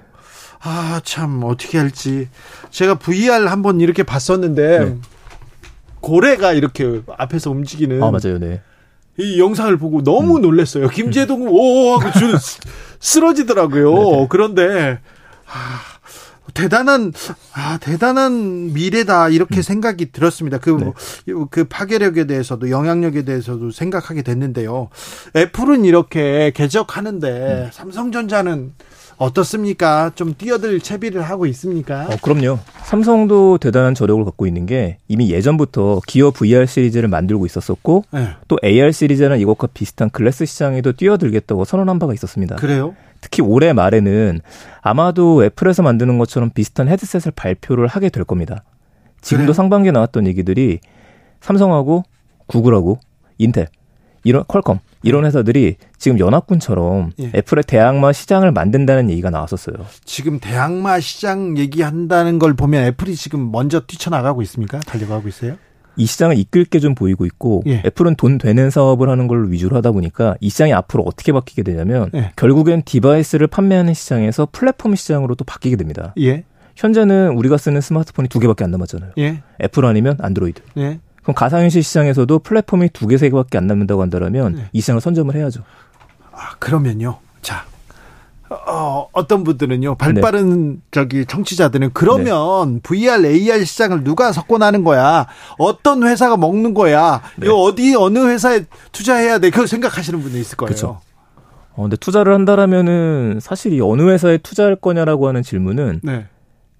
[0.65, 2.29] 아, 참, 어떻게 할지.
[2.69, 4.95] 제가 VR 한번 이렇게 봤었는데, 네.
[6.03, 8.03] 고래가 이렇게 앞에서 움직이는.
[8.03, 8.61] 아, 맞아요, 네.
[9.17, 10.41] 이 영상을 보고 너무 음.
[10.41, 10.89] 놀랐어요.
[10.89, 12.35] 김재동, 오, 하고 주
[12.99, 13.93] 쓰러지더라고요.
[13.93, 14.27] 네.
[14.29, 14.99] 그런데,
[15.47, 15.79] 아,
[16.53, 17.13] 대단한
[17.53, 19.61] 아 대단한 미래다 이렇게 음.
[19.61, 20.59] 생각이 들었습니다.
[20.59, 20.83] 그그
[21.25, 21.33] 네.
[21.49, 24.89] 그 파괴력에 대해서도 영향력에 대해서도 생각하게 됐는데요.
[25.35, 27.27] 애플은 이렇게 개척하는데
[27.65, 27.69] 음.
[27.71, 28.73] 삼성전자는
[29.17, 30.11] 어떻습니까?
[30.15, 32.07] 좀 뛰어들 채비를 하고 있습니까?
[32.07, 32.59] 어, 그럼요.
[32.83, 38.29] 삼성도 대단한 저력을 갖고 있는 게 이미 예전부터 기어 VR 시리즈를 만들고 있었었고 네.
[38.47, 42.55] 또 AR 시리즈는 이것과 비슷한 글래스 시장에도 뛰어들겠다고 선언한 바가 있었습니다.
[42.57, 42.95] 그래요?
[43.21, 44.41] 특히 올해 말에는
[44.81, 48.63] 아마도 애플에서 만드는 것처럼 비슷한 헤드셋을 발표를 하게 될 겁니다.
[49.21, 49.53] 지금도 그래요?
[49.53, 50.79] 상반기에 나왔던 얘기들이
[51.39, 52.03] 삼성하고
[52.47, 52.99] 구글하고
[53.37, 53.67] 인텔
[54.23, 57.31] 이런 퀄컴 이런 회사들이 지금 연합군처럼 예.
[57.35, 59.75] 애플의 대항마 시장을 만든다는 얘기가 나왔었어요.
[60.05, 64.79] 지금 대항마 시장 얘기한다는 걸 보면 애플이 지금 먼저 뛰쳐나가고 있습니까?
[64.79, 65.55] 달려가고 있어요?
[65.95, 67.83] 이 시장을 이끌 게 좀 보이고 있고 예.
[67.85, 72.09] 애플은 돈 되는 사업을 하는 걸로 위주로 하다 보니까 이 시장이 앞으로 어떻게 바뀌게 되냐면
[72.15, 72.31] 예.
[72.35, 76.13] 결국엔 device를 판매하는 시장에서 플랫폼 시장으로 또 바뀌게 됩니다.
[76.19, 76.45] 예.
[76.75, 79.11] 현재는 우리가 쓰는 스마트폰이 두 개밖에 안 남았잖아요.
[79.19, 79.43] 예.
[79.61, 80.61] 애플 아니면 안드로이드.
[81.23, 81.25] 예.
[81.25, 84.69] 그럼 가상현실 시장에서도 플랫폼이 두 개, 세 개밖에 안 남는다고 한다면 네.
[84.73, 85.63] 이 시장을 선점을 해야죠.
[86.31, 87.19] 아, 그러면요.
[87.41, 87.63] 자,
[88.49, 90.79] 어, 어떤 분들은요, 발 빠른 네.
[90.91, 92.79] 저기 청취자들은 그러면 네.
[92.83, 95.27] VR, AR 시장을 누가 석권하는 거야?
[95.57, 97.21] 어떤 회사가 먹는 거야?
[97.37, 97.47] 네.
[97.47, 99.49] 이거 어디 어느 회사에 투자해야 돼?
[99.49, 100.67] 그걸 생각하시는 분이 있을 거예요.
[100.67, 101.01] 그렇죠.
[101.75, 106.27] 어, 근데 투자를 한다라면은 사실 이 어느 회사에 투자할 거냐라고 하는 질문은 네.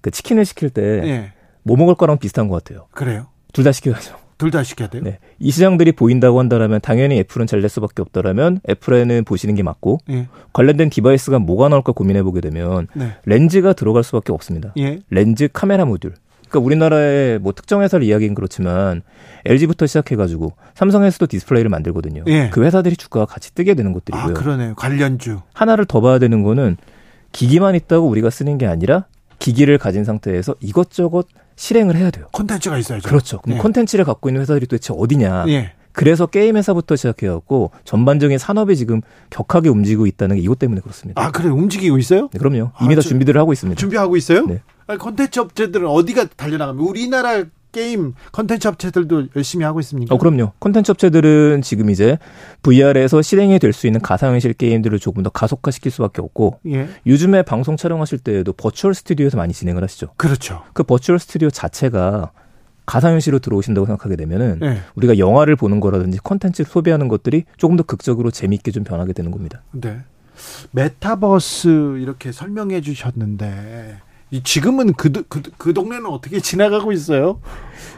[0.00, 1.32] 그 치킨을 시킬 때 뭐 네.
[1.64, 2.86] 먹을 거랑 비슷한 것 같아요.
[2.92, 3.26] 그래요?
[3.52, 4.16] 둘 다 시켜야죠.
[4.38, 5.02] 둘 다 시켜야 돼요?
[5.04, 5.18] 네.
[5.38, 10.28] 이 시장들이 보인다고 한다면 당연히 애플은 잘 될 수밖에 없다라면 애플에는 보시는 게 맞고 예.
[10.52, 13.16] 관련된 device가 뭐가 나올까 고민해 보게 되면 네.
[13.24, 14.72] 렌즈가 들어갈 수밖에 없습니다.
[14.78, 14.98] 예.
[15.10, 16.12] 렌즈 카메라 모듈.
[16.48, 19.02] 그러니까 우리나라의 뭐 특정 회사를 이야기는 그렇지만
[19.46, 22.22] LG부터 시작해가지고 삼성에서도 디스플레이를 만들거든요.
[22.28, 22.48] 예.
[22.52, 24.30] 그 회사들이 주가가 같이 뜨게 되는 것들이고요.
[24.30, 24.74] 아, 그러네요.
[24.76, 25.40] 관련주.
[25.52, 26.76] 하나를 더 봐야 되는 거는
[27.32, 29.06] 기기만 있다고 우리가 쓰는 게 아니라
[29.40, 32.26] 기기를 가진 상태에서 이것저것 실행을 해야 돼요.
[32.32, 33.08] 콘텐츠가 있어야죠.
[33.08, 33.40] 그렇죠.
[33.40, 33.62] 그럼 예.
[33.62, 35.44] 콘텐츠를 갖고 있는 회사들이 도대체 어디냐.
[35.48, 35.72] 예.
[35.92, 41.22] 그래서 게임 회사부터 시작해갖고 전반적인 산업이 지금 격하게 움직이고 있다는 게 이것 때문에 그렇습니다.
[41.22, 42.28] 아, 그래 움직이고 있어요?
[42.32, 42.72] 네, 그럼요.
[42.82, 43.78] 이미 아, 다 준비들을 하고 있습니다.
[43.78, 44.44] 준비하고 있어요?
[44.46, 44.60] 네.
[44.98, 50.14] 콘텐츠 업체들은 어디가 달려나가면 우리나라 게임 컨텐츠 업체들도 열심히 하고 있습니까?
[50.14, 50.52] 어, 그럼요.
[50.60, 52.16] 컨텐츠 업체들은 지금 이제
[52.62, 56.88] VR에서 실행이 될 수 있는 가상현실 게임들을 조금 더 가속화시킬 수밖에 없고 예.
[57.06, 60.10] 요즘에 방송 촬영하실 때에도 virtual studio에서 많이 진행을 하시죠.
[60.16, 60.62] 그렇죠.
[60.72, 62.30] 그 virtual studio 자체가
[62.86, 64.78] 가상현실로 들어오신다고 생각하게 되면은 네.
[64.94, 69.62] 우리가 영화를 보는 거라든지 컨텐츠를 소비하는 것들이 조금 더 극적으로 재미있게 좀 변하게 되는 겁니다.
[69.72, 69.98] 네.
[70.72, 73.96] 메타버스 이렇게 설명해 주셨는데
[74.42, 77.40] 지금은 그, 그, 그 동네는 어떻게 지나가고 있어요?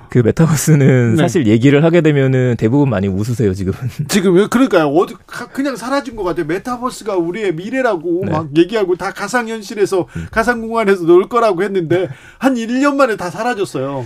[0.09, 1.23] 그 메타버스는 네.
[1.23, 3.79] 사실 얘기를 하게 되면은 대부분 많이 웃으세요, 지금은.
[4.09, 4.89] 지금, 그러니까요.
[4.89, 5.15] 어디,
[5.53, 6.47] 그냥 사라진 것 같아요.
[6.47, 8.33] 메타버스가 우리의 미래라고 네.
[8.33, 10.27] 막 얘기하고 다 가상 현실에서, 음.
[10.31, 12.09] 가상 공간에서 놀 거라고 했는데,
[12.39, 14.05] 한 1년 만에 다 사라졌어요.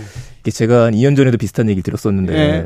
[0.51, 2.65] 제가 한 2년 전에도 비슷한 얘기 들었었는데, 네.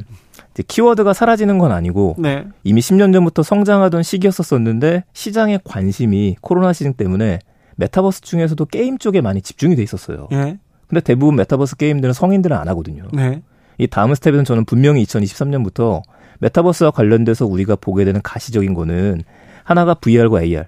[0.68, 2.46] 키워드가 사라지는 건 아니고, 네.
[2.64, 7.40] 이미 10년 전부터 성장하던 시기였었었는데, 시장의 관심이 코로나 시즌 때문에
[7.76, 10.28] 메타버스 중에서도 게임 쪽에 많이 집중이 돼 있었어요.
[10.32, 10.58] 예.
[10.88, 13.04] 근데 대부분 메타버스 게임들은 성인들은 안 하거든요.
[13.14, 13.42] 네.
[13.78, 16.02] 이 다음 스텝에는 저는 분명히 2023년부터
[16.40, 19.24] 메타버스와 관련돼서 우리가 보게 되는 가시적인 거는
[19.64, 20.66] 하나가 VR과 AR.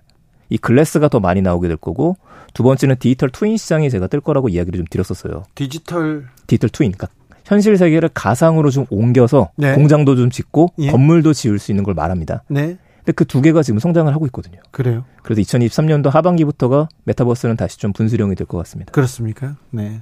[0.49, 2.17] 이 glass가 더 많이 나오게 될 거고
[2.53, 5.43] 두 번째는 digital twin 시장이 제가 뜰 거라고 이야기를 좀 드렸었어요.
[5.55, 6.93] digital digital twin.
[6.93, 9.73] 그러니까 현실 세계를 가상으로 좀 옮겨서 네.
[9.75, 10.91] 공장도 좀 짓고 예.
[10.91, 12.43] 건물도 지을 수 있는 걸 말합니다.
[12.49, 12.77] 네.
[13.07, 14.59] 근데 그 두 개가 지금 성장을 하고 있거든요.
[14.71, 15.05] 그래요?
[15.23, 18.91] 그래서 2023년도 하반기부터가 메타버스는 다시 좀 분수령이 될 것 같습니다.
[18.91, 19.55] 그렇습니까?
[19.69, 20.01] 네.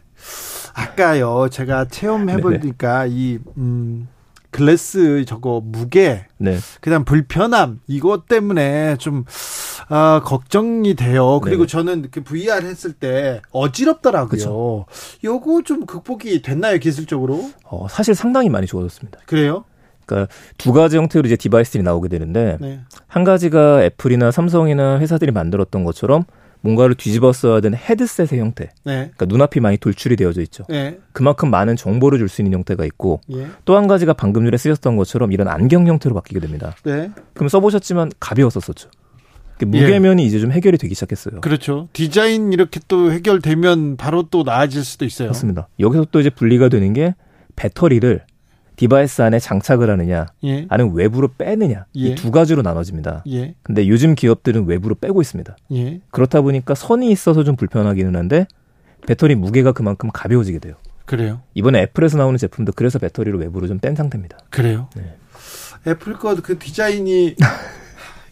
[0.74, 4.08] 아까요, 제가 체험해 보니까 이, 음,
[4.50, 6.58] 글래스 저거 무게, 네.
[6.82, 9.26] 그다음 불편함 이것 때문에 좀
[9.90, 11.40] 아, 걱정이 돼요.
[11.44, 14.30] 그리고 네 저는 그 VR 했을 때 어지럽더라고요.
[14.30, 14.86] 그쵸.
[15.24, 17.52] 요거 좀 극복이 됐나요 기술적으로?
[17.66, 19.20] 어, 사실 상당히 많이 좋아졌습니다.
[19.28, 19.66] 그래요?
[20.06, 22.82] 그러니까 두 가지 형태로 이제 디바이스들이 나오게 되는데 네.
[23.08, 26.24] 한 가지가 애플이나 삼성이나 회사들이 만들었던 것처럼
[26.62, 28.72] 뭔가를 뒤집어 써야 되는 헤드셋의 형태.
[28.84, 29.12] 네.
[29.16, 30.64] 그러니까 눈앞이 많이 돌출이 되어져 있죠.
[30.68, 31.00] 네.
[31.12, 33.48] 그만큼 많은 정보를 줄 수 있는 형태가 있고 예.
[33.66, 36.76] 또 한 가지가 방금 전에 쓰셨던 것처럼 이런 안경 형태로 바뀌게 됩니다.
[36.84, 37.12] 네.
[37.36, 38.90] 그럼 써보셨지만 가벼웠었었죠.
[39.60, 40.28] 무게면이 예.
[40.28, 41.42] 이제 좀 해결이 되기 시작했어요.
[41.42, 41.88] 그렇죠.
[41.94, 45.30] 디자인 이렇게 또 해결되면 바로 또 나아질 수도 있어요.
[45.30, 45.70] 맞습니다.
[45.80, 47.14] 여기서 또 이제 분리가 되는 게
[47.56, 48.22] 배터리를
[48.76, 50.66] device 안에 장착을 하느냐, 예.
[50.70, 52.00] 아니면 외부로 빼느냐 예.
[52.10, 53.24] 이 두 가지로 나눠집니다.
[53.30, 53.56] 예.
[53.64, 55.56] 근데 요즘 기업들은 외부로 빼고 있습니다.
[55.74, 56.02] 예.
[56.12, 58.48] 그렇다 보니까 선이 있어서 좀 불편하기는 한데
[59.08, 60.76] 배터리 무게가 그만큼 가벼워지게 돼요.
[61.06, 61.42] 그래요?
[61.54, 64.38] 이번에 애플에서 나오는 제품도 그래서 배터리를 외부로 좀 뺀 상태입니다.
[64.50, 64.90] 그래요?
[64.96, 65.16] 네.
[65.88, 67.36] 애플 거 그 디자인이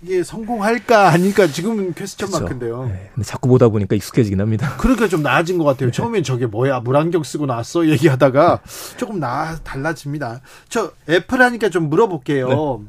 [0.04, 2.86] 이게 성공할까 아닐까 지금은 question mark인데요.
[2.86, 3.10] 네.
[3.14, 4.76] 근데 자꾸 보다 보니까 익숙해지긴 합니다.
[4.80, 5.90] 그러니까 좀 나아진 것 같아요.
[5.90, 5.92] 네.
[5.96, 8.62] 처음엔 저게 뭐야 물안경 쓰고 나왔어 얘기하다가
[8.98, 10.42] 조금 나 달라집니다.
[10.68, 12.82] 저 애플 하니까 좀 물어볼게요.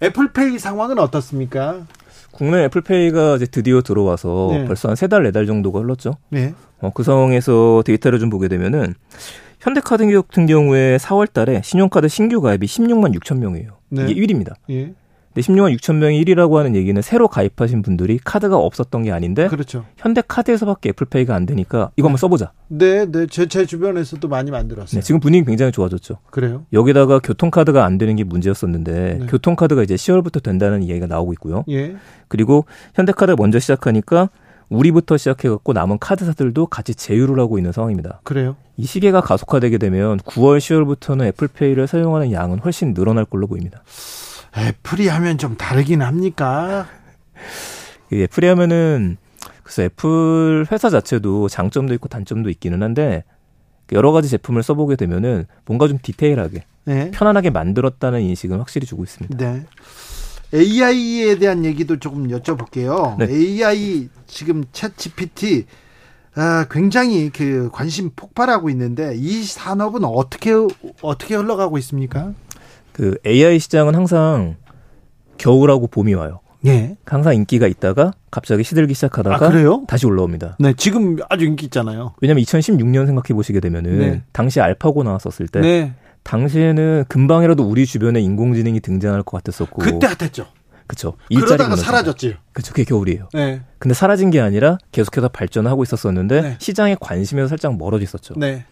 [0.00, 0.06] 네.
[0.06, 1.86] 애플페이 상황은 어떻습니까?
[2.30, 4.64] 국내 애플페이가 이제 드디어 들어와서 네.
[4.64, 6.16] 벌써 한 세 달, 네 달 정도가 흘렀죠.
[6.30, 6.54] 네.
[6.80, 8.94] 어, 그 상황에서 데이터를 좀 보게 되면은
[9.60, 13.76] 현대카드 같은 경우에 4월 달에 신용카드 신규 가입이 16만 6천 명이에요.
[13.90, 14.06] 네.
[14.08, 14.54] 이게 1위입니다.
[14.70, 14.94] 예.
[15.34, 19.84] 근데 16만 6천 명이 1위라고 하는 얘기는 새로 가입하신 분들이 카드가 없었던 게 아닌데 그렇죠.
[19.96, 22.52] 현대카드에서밖에 애플페이가 안 되니까 이거 한번 써보자.
[22.68, 23.26] 네, 네.
[23.26, 25.00] 제, 제 주변에서도 많이 만들었어요.
[25.00, 26.18] 네, 지금 분위기 굉장히 좋아졌죠.
[26.30, 26.66] 그래요?
[26.72, 29.26] 여기다가 교통카드가 안 되는 게 문제였었는데 네.
[29.26, 31.64] 교통카드가 이제 10월부터 된다는 이야기가 나오고 있고요.
[31.70, 31.96] 예.
[32.28, 34.28] 그리고 현대카드 먼저 시작하니까
[34.68, 38.20] 우리부터 시작해갖고 남은 카드사들도 같이 제휴를 하고 있는 상황입니다.
[38.24, 38.56] 그래요?
[38.76, 43.82] 이 시계가 가속화되게 되면 9월, 10월부터는 애플페이를 사용하는 양은 훨씬 늘어날 걸로 보입니다.
[44.56, 46.86] 애플이 하면 좀 다르긴 합니까?
[48.12, 49.16] 애플이 하면은
[49.62, 53.24] 그래서 애플 회사 자체도 장점도 있고 단점도 있기는 한데
[53.92, 57.10] 여러 가지 제품을 써보게 되면은 뭔가 좀 디테일하게 네.
[57.12, 59.36] 편안하게 만들었다는 인식은 확실히 주고 있습니다.
[59.36, 59.64] 네.
[60.54, 63.16] AI에 대한 얘기도 조금 여쭤볼게요.
[63.18, 63.26] 네.
[63.30, 65.64] AI 지금 챗 GPT
[66.34, 70.52] 아, 굉장히 그 관심 폭발하고 있는데 이 산업은 어떻게
[71.02, 72.32] 어떻게 흘러가고 있습니까?
[72.92, 74.56] 그 AI 시장은 항상
[75.38, 76.40] 겨울하고 봄이 와요.
[76.66, 76.96] 예.
[77.04, 80.56] 항상 인기가 있다가 갑자기 시들기 시작하다가 아, 다시 올라옵니다.
[80.60, 82.14] 네, 지금 아주 인기 있잖아요.
[82.20, 84.22] 왜냐면 2016년 생각해 보시게 되면은 네.
[84.32, 85.94] 당시 알파고 나왔었을 때 네.
[86.22, 90.46] 당시에는 금방이라도 우리 주변에 인공지능이 등장할 것 같았었고 그때 핫했죠.
[90.86, 91.14] 그쵸.
[91.34, 92.36] 그러다가 사라졌지.
[92.52, 92.72] 그쵸.
[92.72, 93.28] 그게 겨울이에요.
[93.32, 93.62] 네.
[93.78, 96.56] 근데 사라진 게 아니라 계속해서 발전하고 있었었는데 네.
[96.58, 98.34] 시장의 관심에서 살짝 멀어져 있었죠.
[98.36, 98.64] 네.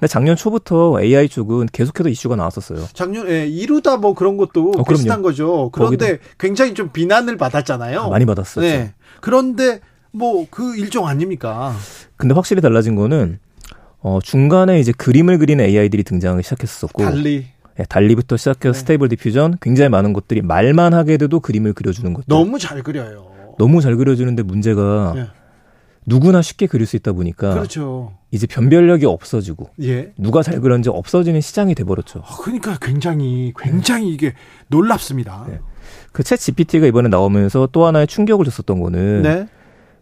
[0.00, 2.86] 근데 작년 초부터 AI 쪽은 계속해서 이슈가 나왔었어요.
[2.94, 5.68] 작년에 예, 이루다 뭐 그런 것도 어, 비슷한 거죠.
[5.72, 8.00] 그런데 굉장히 좀 비난을 받았잖아요.
[8.00, 8.62] 아, 많이 받았었죠.
[8.62, 8.94] 네.
[9.20, 11.74] 그런데 뭐 그 일종 아닙니까?
[12.16, 13.38] 근데 확실히 달라진 거는
[14.00, 17.46] 어 중간에 이제 그림을 그리는 AI들이 등장하기 시작했었고 DALL-E
[17.78, 18.78] 예, DALL-E부터 시작해서 네.
[18.78, 23.26] Stable Diffusion 굉장히 많은 것들이 말만 하게 돼도 그림을 그려주는 것들 너무 잘 그려요.
[23.58, 25.26] 너무 잘 그려주는데 문제가 네.
[26.10, 28.12] 누구나 쉽게 그릴 수 있다 보니까 그렇죠.
[28.32, 30.12] 이제 변별력이 없어지고 예.
[30.18, 32.22] 누가 잘 그렸는지 없어지는 시장이 돼버렸죠.
[32.26, 34.12] 아, 그러니까 굉장히 굉장히 네.
[34.12, 34.32] 이게
[34.68, 35.46] 놀랍습니다.
[35.48, 35.60] 네.
[36.12, 39.46] 그 ChatGPT가 이번에 나오면서 또 하나의 충격을 줬었던 거는 네.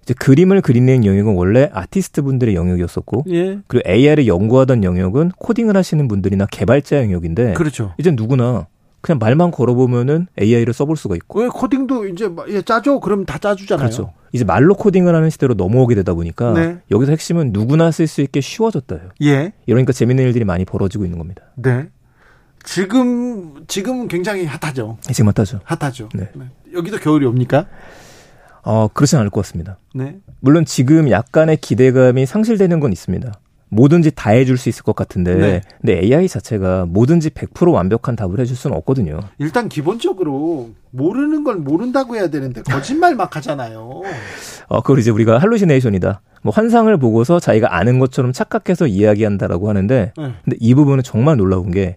[0.03, 3.59] 이제 그림을 그리는 영역은 원래 아티스트 분들의 영역이었었고 예.
[3.67, 7.93] 그리고 AI를 연구하던 영역은 코딩을 하시는 분들이나 개발자 영역인데 그렇죠.
[7.99, 8.67] 이제 누구나
[9.01, 11.41] 그냥 말만 걸어보면은 AI를 써볼 수가 있고.
[11.41, 12.29] 왜 코딩도 이제
[12.65, 13.01] 짜죠?
[13.01, 13.87] 그럼 다 짜주잖아요.
[13.87, 14.13] 그렇죠.
[14.33, 16.79] 이제 말로 코딩을 하는 시대로 넘어오게 되다 보니까 네.
[16.91, 19.11] 여기서 핵심은 누구나 쓸 수 있게 쉬워졌다요.
[19.23, 19.53] 예.
[19.67, 21.43] 이러니까 재밌는 일들이 많이 벌어지고 있는 겁니다.
[21.57, 21.89] 네.
[22.65, 24.99] 지금 지금 굉장히 핫하죠.
[25.07, 25.61] 네, 지금 핫하죠.
[25.65, 26.09] 핫하죠.
[26.15, 26.29] 네.
[26.35, 26.47] 네.
[26.75, 27.67] 여기도 겨울이 옵니까?
[28.63, 29.79] 어, 그렇진 않을 것 같습니다.
[29.95, 30.19] 네.
[30.41, 33.33] 물론 지금 약간의 기대감이 상실되는 건 있습니다.
[33.71, 35.61] 뭐든지 다 해줄 수 있을 것 같은데 네.
[35.81, 39.21] 근데 AI 자체가 뭐든지 100% 완벽한 답을 해줄 수는 없거든요.
[39.39, 44.03] 일단 기본적으로 모르는 걸 모른다고 해야 되는데 거짓말 막 하잖아요.
[44.69, 46.21] 어, 그걸 이제 우리가 할루시네이션이다.
[46.43, 50.33] 뭐 환상을 보고서 자기가 아는 것처럼 착각해서 이야기한다라고 하는데 네.
[50.45, 51.95] 근데 이 부분은 정말 놀라운 게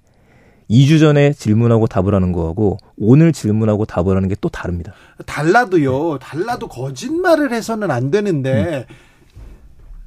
[0.70, 4.94] 2주 전에 질문하고 답을 하는 거하고 오늘 질문하고 답을 하는 게 또 다릅니다.
[5.26, 6.18] 달라도요.
[6.20, 8.96] 달라도 거짓말을 해서는 안 되는데 음.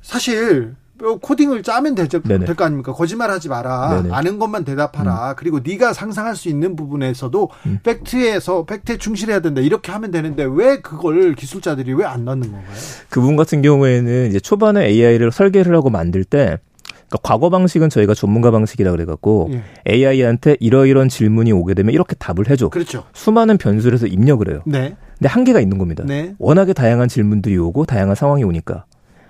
[0.02, 0.83] 사실 어,
[1.20, 1.94] 코딩을 짜면.
[1.94, 2.08] 될
[2.56, 2.92] 거 아닙니까?
[2.92, 4.02] 거짓말하지 마라.
[4.02, 4.14] 네네.
[4.14, 5.30] 아는 것만 대답하라.
[5.30, 5.34] 음.
[5.36, 7.78] 그리고 네가 상상할 수 있는 부분에서도 음.
[7.82, 9.60] 팩트에서 팩트에 충실해야 된다.
[9.60, 12.74] 이렇게 하면 되는데 왜 그걸 기술자들이 왜 안 넣는 건가요?
[13.08, 16.58] 그분 같은 경우에는 이제 초반에 AI를 설계를 하고 만들 때
[17.08, 19.62] 그러니까 과거 방식은 저희가 전문가 방식이라 그래갖고 예.
[19.92, 22.68] AI한테 이러이런 질문이 오게 되면 이렇게 답을 해줘.
[22.70, 23.04] 그렇죠.
[23.12, 24.60] 수많은 변수를 해서 입력을 해요.
[24.66, 24.96] 네.
[25.18, 26.02] 근데 한계가 있는 겁니다.
[26.06, 26.34] 네.
[26.38, 28.84] 워낙에 다양한 질문들이 오고 다양한 상황이 오니까.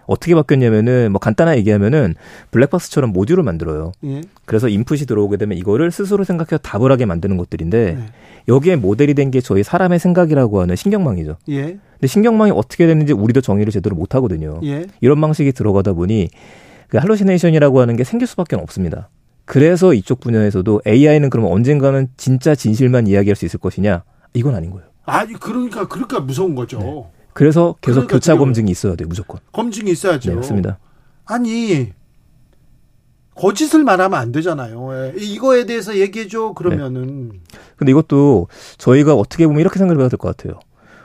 [0.06, 2.14] 어떻게 바뀌었냐면은 뭐 간단하게 얘기하면은
[2.50, 3.92] 블랙박스처럼 모듈을 만들어요.
[4.04, 4.20] 예.
[4.44, 8.04] 그래서 인풋이 들어오게 되면 이거를 스스로 생각해서 답을 하게 만드는 것들인데 예.
[8.48, 11.36] 여기에 모델이 된 게 저희 사람의 생각이라고 하는 신경망이죠.
[11.48, 11.62] 예.
[11.62, 14.60] 근데 신경망이 어떻게 되는지 우리도 정의를 제대로 못 하거든요.
[14.64, 14.86] 예.
[15.00, 16.28] 이런 방식이 들어가다 보니
[16.88, 19.08] 그 할로시네이션이라고 하는 게 생길 수밖에 없습니다.
[19.46, 24.04] 그래서 이쪽 분야에서도 AI는 그러면 언젠가는 진짜 진실만 이야기할 수 있을 것이냐?
[24.34, 24.86] 이건 아닌 거예요.
[25.06, 26.78] 아니 그러니까 그러니까 무서운 거죠.
[26.78, 27.04] 네.
[27.34, 29.40] 그래서 계속 그러니까 교차 검증이 있어야 돼요, 무조건.
[29.52, 30.30] 검증이 있어야죠.
[30.30, 30.78] 네, 맞습니다.
[31.26, 31.92] 아니,
[33.34, 34.88] 거짓을 말하면 안 되잖아요.
[34.92, 35.12] 예.
[35.16, 37.30] 이거에 대해서 얘기해 줘 그러면은.
[37.30, 37.38] 네.
[37.76, 38.46] 근데 이것도
[38.78, 40.60] 저희가 어떻게 보면 이렇게 생각을 해야 될 것 같아요.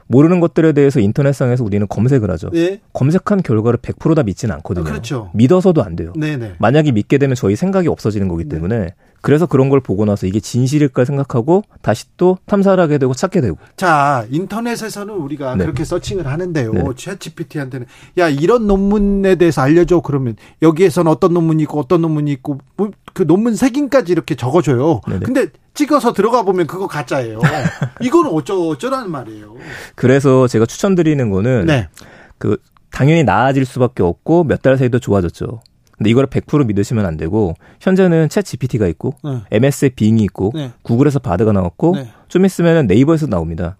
[0.05, 2.49] 모르는 것들에 대해서 인터넷상에서 우리는 검색을 하죠.
[2.51, 2.81] 네.
[2.93, 4.85] 검색한 결과를 100%다 믿지는 않거든요.
[4.85, 5.29] 아, 그렇죠.
[5.35, 6.13] 믿어서도 안 돼요.
[6.15, 6.55] 네네.
[6.59, 8.55] 만약에 믿게 되면 저희 생각이 없어지는 거기 네.
[8.55, 8.95] 때문에 네.
[9.21, 13.57] 그래서 그런 걸 보고 나서 이게 진실일까 생각하고 다시 또 탐사를 하게 되고 찾게 되고.
[13.75, 15.63] 자, 인터넷에서는 우리가 네.
[15.65, 16.71] 그렇게 서칭을 하는데요.
[16.73, 16.83] 네.
[16.83, 17.85] 챗GPT한테는
[18.17, 20.01] 야, 이런 논문에 대해서 알려줘.
[20.01, 25.01] 그러면 여기에서는 어떤 논문이 있고 어떤 논문이 있고 뭐그 논문 색인까지 이렇게 적어줘요.
[25.07, 25.19] 네네.
[25.25, 27.39] 근데 찍어서 들어가 보면 그거 가짜예요.
[28.01, 29.55] 이거는 어쩌, 어쩌라는 말이에요.
[29.95, 31.89] 그래서 제가 추천드리는 거는 네.
[32.37, 32.57] 그
[32.91, 35.61] 당연히 나아질 수밖에 없고 몇 달 사이도 좋아졌죠.
[35.99, 39.41] 근데 이거를 100% 믿으시면 안 되고 현재는 챗 GPT가 있고 네.
[39.51, 40.71] MS의 빙이 있고 네.
[40.81, 42.09] 구글에서 바드가 나왔고 네.
[42.29, 43.75] 좀 있으면 네이버에서 나옵니다.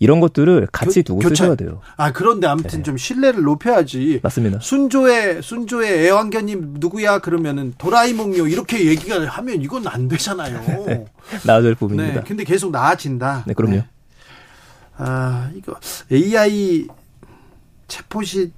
[0.00, 1.44] 이런 것들을 같이 교, 두고 교차.
[1.44, 1.80] 쓰셔야 돼요.
[1.96, 2.82] 아 그런데 아무튼 네.
[2.82, 4.18] 좀 신뢰를 높여야지.
[4.24, 4.58] 맞습니다.
[4.58, 10.60] 순조의 순조의 애완견님 누구야 그러면은 도라이몽요 이렇게 얘기가 하면 이건 안 되잖아요.
[10.84, 11.04] 네.
[11.46, 12.22] 나아질 부분입니다.
[12.22, 12.26] 네.
[12.26, 13.44] 근데 계속 나아진다.
[13.46, 13.76] 네, 그럼요.
[13.76, 13.86] 네.
[14.96, 15.76] 아 이거
[16.10, 16.88] AI
[17.86, 18.50] 챗봇이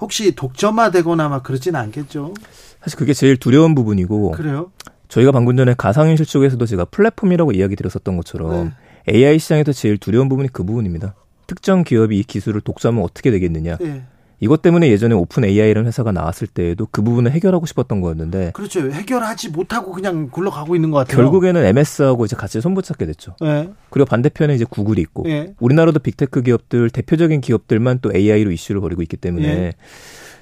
[0.00, 2.34] 혹시 독점화되거나 막 그러지는 않겠죠?
[2.80, 4.32] 사실 그게 제일 두려운 부분이고.
[4.32, 4.70] 그래요?
[5.08, 8.72] 저희가 방금 전에 가상현실 쪽에서도 제가 플랫폼이라고 이야기 드렸었던 것처럼
[9.06, 9.14] 네.
[9.14, 11.14] AI 시장에서 제일 두려운 부분이 그 부분입니다.
[11.46, 13.76] 특정 기업이 이 기술을 독점하면 어떻게 되겠느냐.
[13.76, 14.04] 네.
[14.38, 18.90] 이것 때문에 예전에 OpenAI라는 회사가 나왔을 때에도 그 부분을 해결하고 싶었던 거였는데 그렇죠.
[18.90, 21.16] 해결하지 못하고 그냥 굴러가고 있는 것 같아요.
[21.16, 23.34] 결국에는 MS하고 이제 같이 손붙잡게 됐죠.
[23.40, 23.70] 네.
[23.88, 25.54] 그리고 반대편에 이제 구글이 있고 네.
[25.58, 29.72] 우리나라도 빅테크 기업들 대표적인 기업들만 또 AI로 이슈를 벌이고 있기 때문에 네.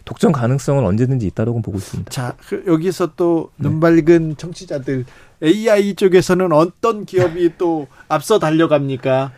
[0.04, 2.10] 독점 가능성은 언제든지 있다고 보고 있습니다.
[2.10, 3.68] 자, 그 여기서 또 네.
[3.68, 5.04] 눈밝은 청취자들
[5.42, 9.32] AI 쪽에서는 어떤 기업이 또 앞서 달려갑니까?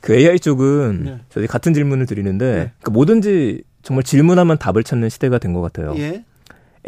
[0.00, 1.18] 그 AI 쪽은 네.
[1.30, 5.94] 저희 같은 질문을 드리는데 그 뭐든지 정말 질문하면 답을 찾는 시대가 된 것 같아요.
[5.96, 6.24] 예.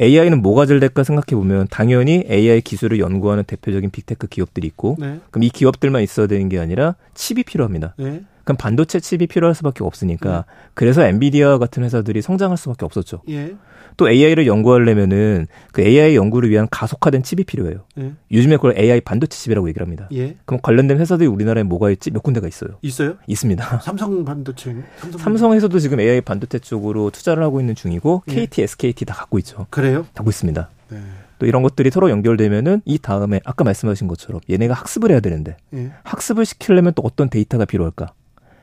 [0.00, 5.20] AI는 뭐가 잘 될까 생각해 보면 당연히 AI 기술을 연구하는 대표적인 빅테크 기업들이 있고 네.
[5.30, 7.94] 그럼 이 기업들만 있어야 되는 게 아니라 칩이 필요합니다.
[7.98, 8.22] 네.
[8.44, 10.42] 그럼 반도체 칩이 필요할 수밖에 없으니까 네.
[10.74, 13.22] 그래서 엔비디아 같은 회사들이 성장할 수밖에 없었죠.
[13.28, 13.54] 예.
[13.98, 17.84] 또 AI를 연구하려면은 그 AI 연구를 위한 가속화된 칩이 필요해요.
[17.98, 18.12] 예.
[18.32, 20.08] 요즘에 그걸 AI 반도체 칩이라고 얘기를 합니다.
[20.14, 20.36] 예.
[20.44, 22.12] 그럼 관련된 회사들이 우리나라에 뭐가 있지?
[22.12, 22.78] 몇 군데가 있어요.
[22.80, 23.16] 있어요?
[23.26, 23.80] 있습니다.
[23.82, 24.74] 삼성 반도체.
[25.18, 28.34] 삼성 에서도 지금 AI 반도체 쪽으로 투자를 하고 있는 중이고 예.
[28.34, 29.66] KT, SKT 다 갖고 있죠.
[29.70, 30.06] 그래요?
[30.14, 30.70] 갖고 있습니다.
[30.90, 30.98] 네.
[31.40, 35.90] 또 이런 것들이 서로 연결되면은 이 다음에 아까 말씀하신 것처럼 얘네가 학습을 해야 되는데 예.
[36.04, 38.12] 학습을 시키려면 또 어떤 데이터가 필요할까?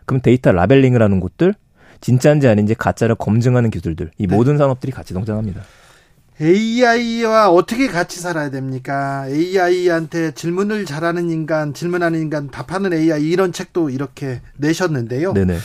[0.05, 1.55] 그럼 데이터 라벨링을 하는 곳들
[2.05, 4.35] 진짜인지 아닌지 가짜를 검증하는 기술들 이 네.
[4.35, 5.61] 모든 산업들이 같이 동장합니다.
[6.39, 9.25] AI와 어떻게 같이 살아야 됩니까?
[9.27, 15.33] AI한테 질문을 잘하는 인간, 질문하는 인간, 답하는 AI 이런 책도 이렇게 내셨는데요.
[15.33, 15.57] 네네.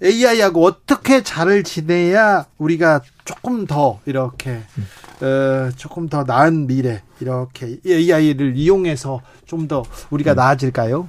[0.00, 4.86] AI하고 어떻게 잘 지내야 우리가 조금 더 이렇게 음.
[5.26, 10.36] 어, 조금 더 나은 미래 이렇게 AI를 이용해서 좀 더 우리가 음.
[10.36, 11.08] 나아질까요?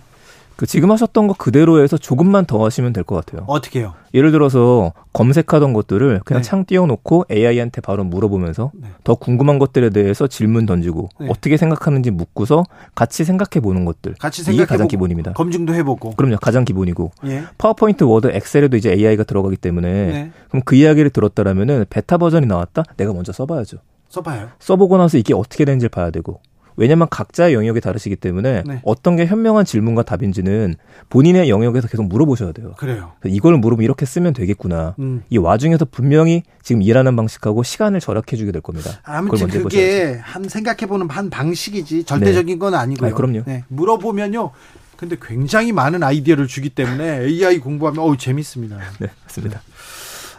[0.55, 3.43] 그 지금 하셨던 거 그대로 해서 조금만 더 하시면 될 것 같아요.
[3.47, 3.93] 어떻게요?
[4.13, 6.47] 예를 들어서 검색하던 것들을 그냥 네.
[6.47, 8.87] 창 띄워놓고 AI한테 바로 물어보면서 네.
[9.03, 11.27] 더 궁금한 것들에 대해서 질문 던지고 네.
[11.29, 12.63] 어떻게 생각하는지 묻고서
[12.95, 14.13] 같이 생각해 보는 것들.
[14.19, 15.33] 같이 생각해 이게 가장 기본입니다.
[15.33, 16.11] 검증도 해보고.
[16.11, 17.11] 그럼요, 가장 기본이고.
[17.25, 17.43] 예.
[17.57, 20.31] 파워포인트, 워드, 엑셀에도 이제 AI가 들어가기 때문에 네.
[20.49, 22.83] 그럼 그 이야기를 들었다라면은 베타 버전이 나왔다.
[22.97, 23.77] 내가 먼저 써봐야죠.
[24.09, 24.49] 써봐요.
[24.59, 26.39] 써보고 나서 이게 어떻게 되는지 봐야 되고
[26.75, 28.81] 왜냐면 각자의 영역이 다르시기 때문에 네.
[28.83, 30.75] 어떤 게 현명한 질문과 답인지는
[31.09, 32.73] 본인의 영역에서 계속 물어보셔야 돼요.
[32.77, 33.13] 그래요.
[33.25, 34.95] 이걸 물으면 이렇게 쓰면 되겠구나.
[34.99, 35.23] 음.
[35.29, 38.99] 이 와중에서 분명히 지금 일하는 방식하고 시간을 절약해 주게 될 겁니다.
[39.03, 42.59] 아무튼 그게 한 생각해 보는 한 방식이지 절대적인 네.
[42.59, 43.07] 건 아니고요.
[43.07, 43.43] 아니, 그럼요.
[43.45, 43.63] 네.
[43.67, 44.51] 물어보면요.
[44.97, 48.77] 근데 굉장히 많은 아이디어를 주기 때문에 AI 공부하면 어우 재밌습니다.
[48.99, 49.61] 네, 맞습니다.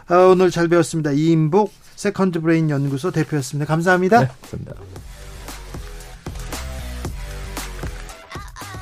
[0.07, 1.11] 아, 오늘 잘 배웠습니다.
[1.11, 3.67] 이임복 Second Brain 연구소 대표였습니다.
[3.67, 4.21] 감사합니다.
[4.21, 4.73] 네, 감사합니다.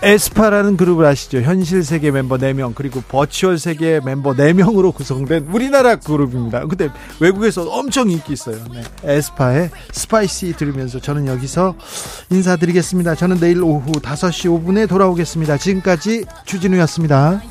[0.03, 1.39] 에스파라는 그룹을 아시죠?
[1.39, 6.65] 현실 세계 멤버 4명 그리고 virtual 세계 멤버 4명으로 구성된 우리나라 그룹입니다.
[6.67, 6.89] 근데
[7.21, 8.57] 외국에서 엄청 인기 있어요.
[8.73, 8.83] 네.
[9.03, 11.75] 에스파의 Spicy 들으면서 저는 여기서
[12.31, 13.15] 인사드리겠습니다.
[13.15, 15.57] 저는 내일 오후 5시 5분에 돌아오겠습니다.
[15.57, 17.41] 지금까지 주진우였습니다.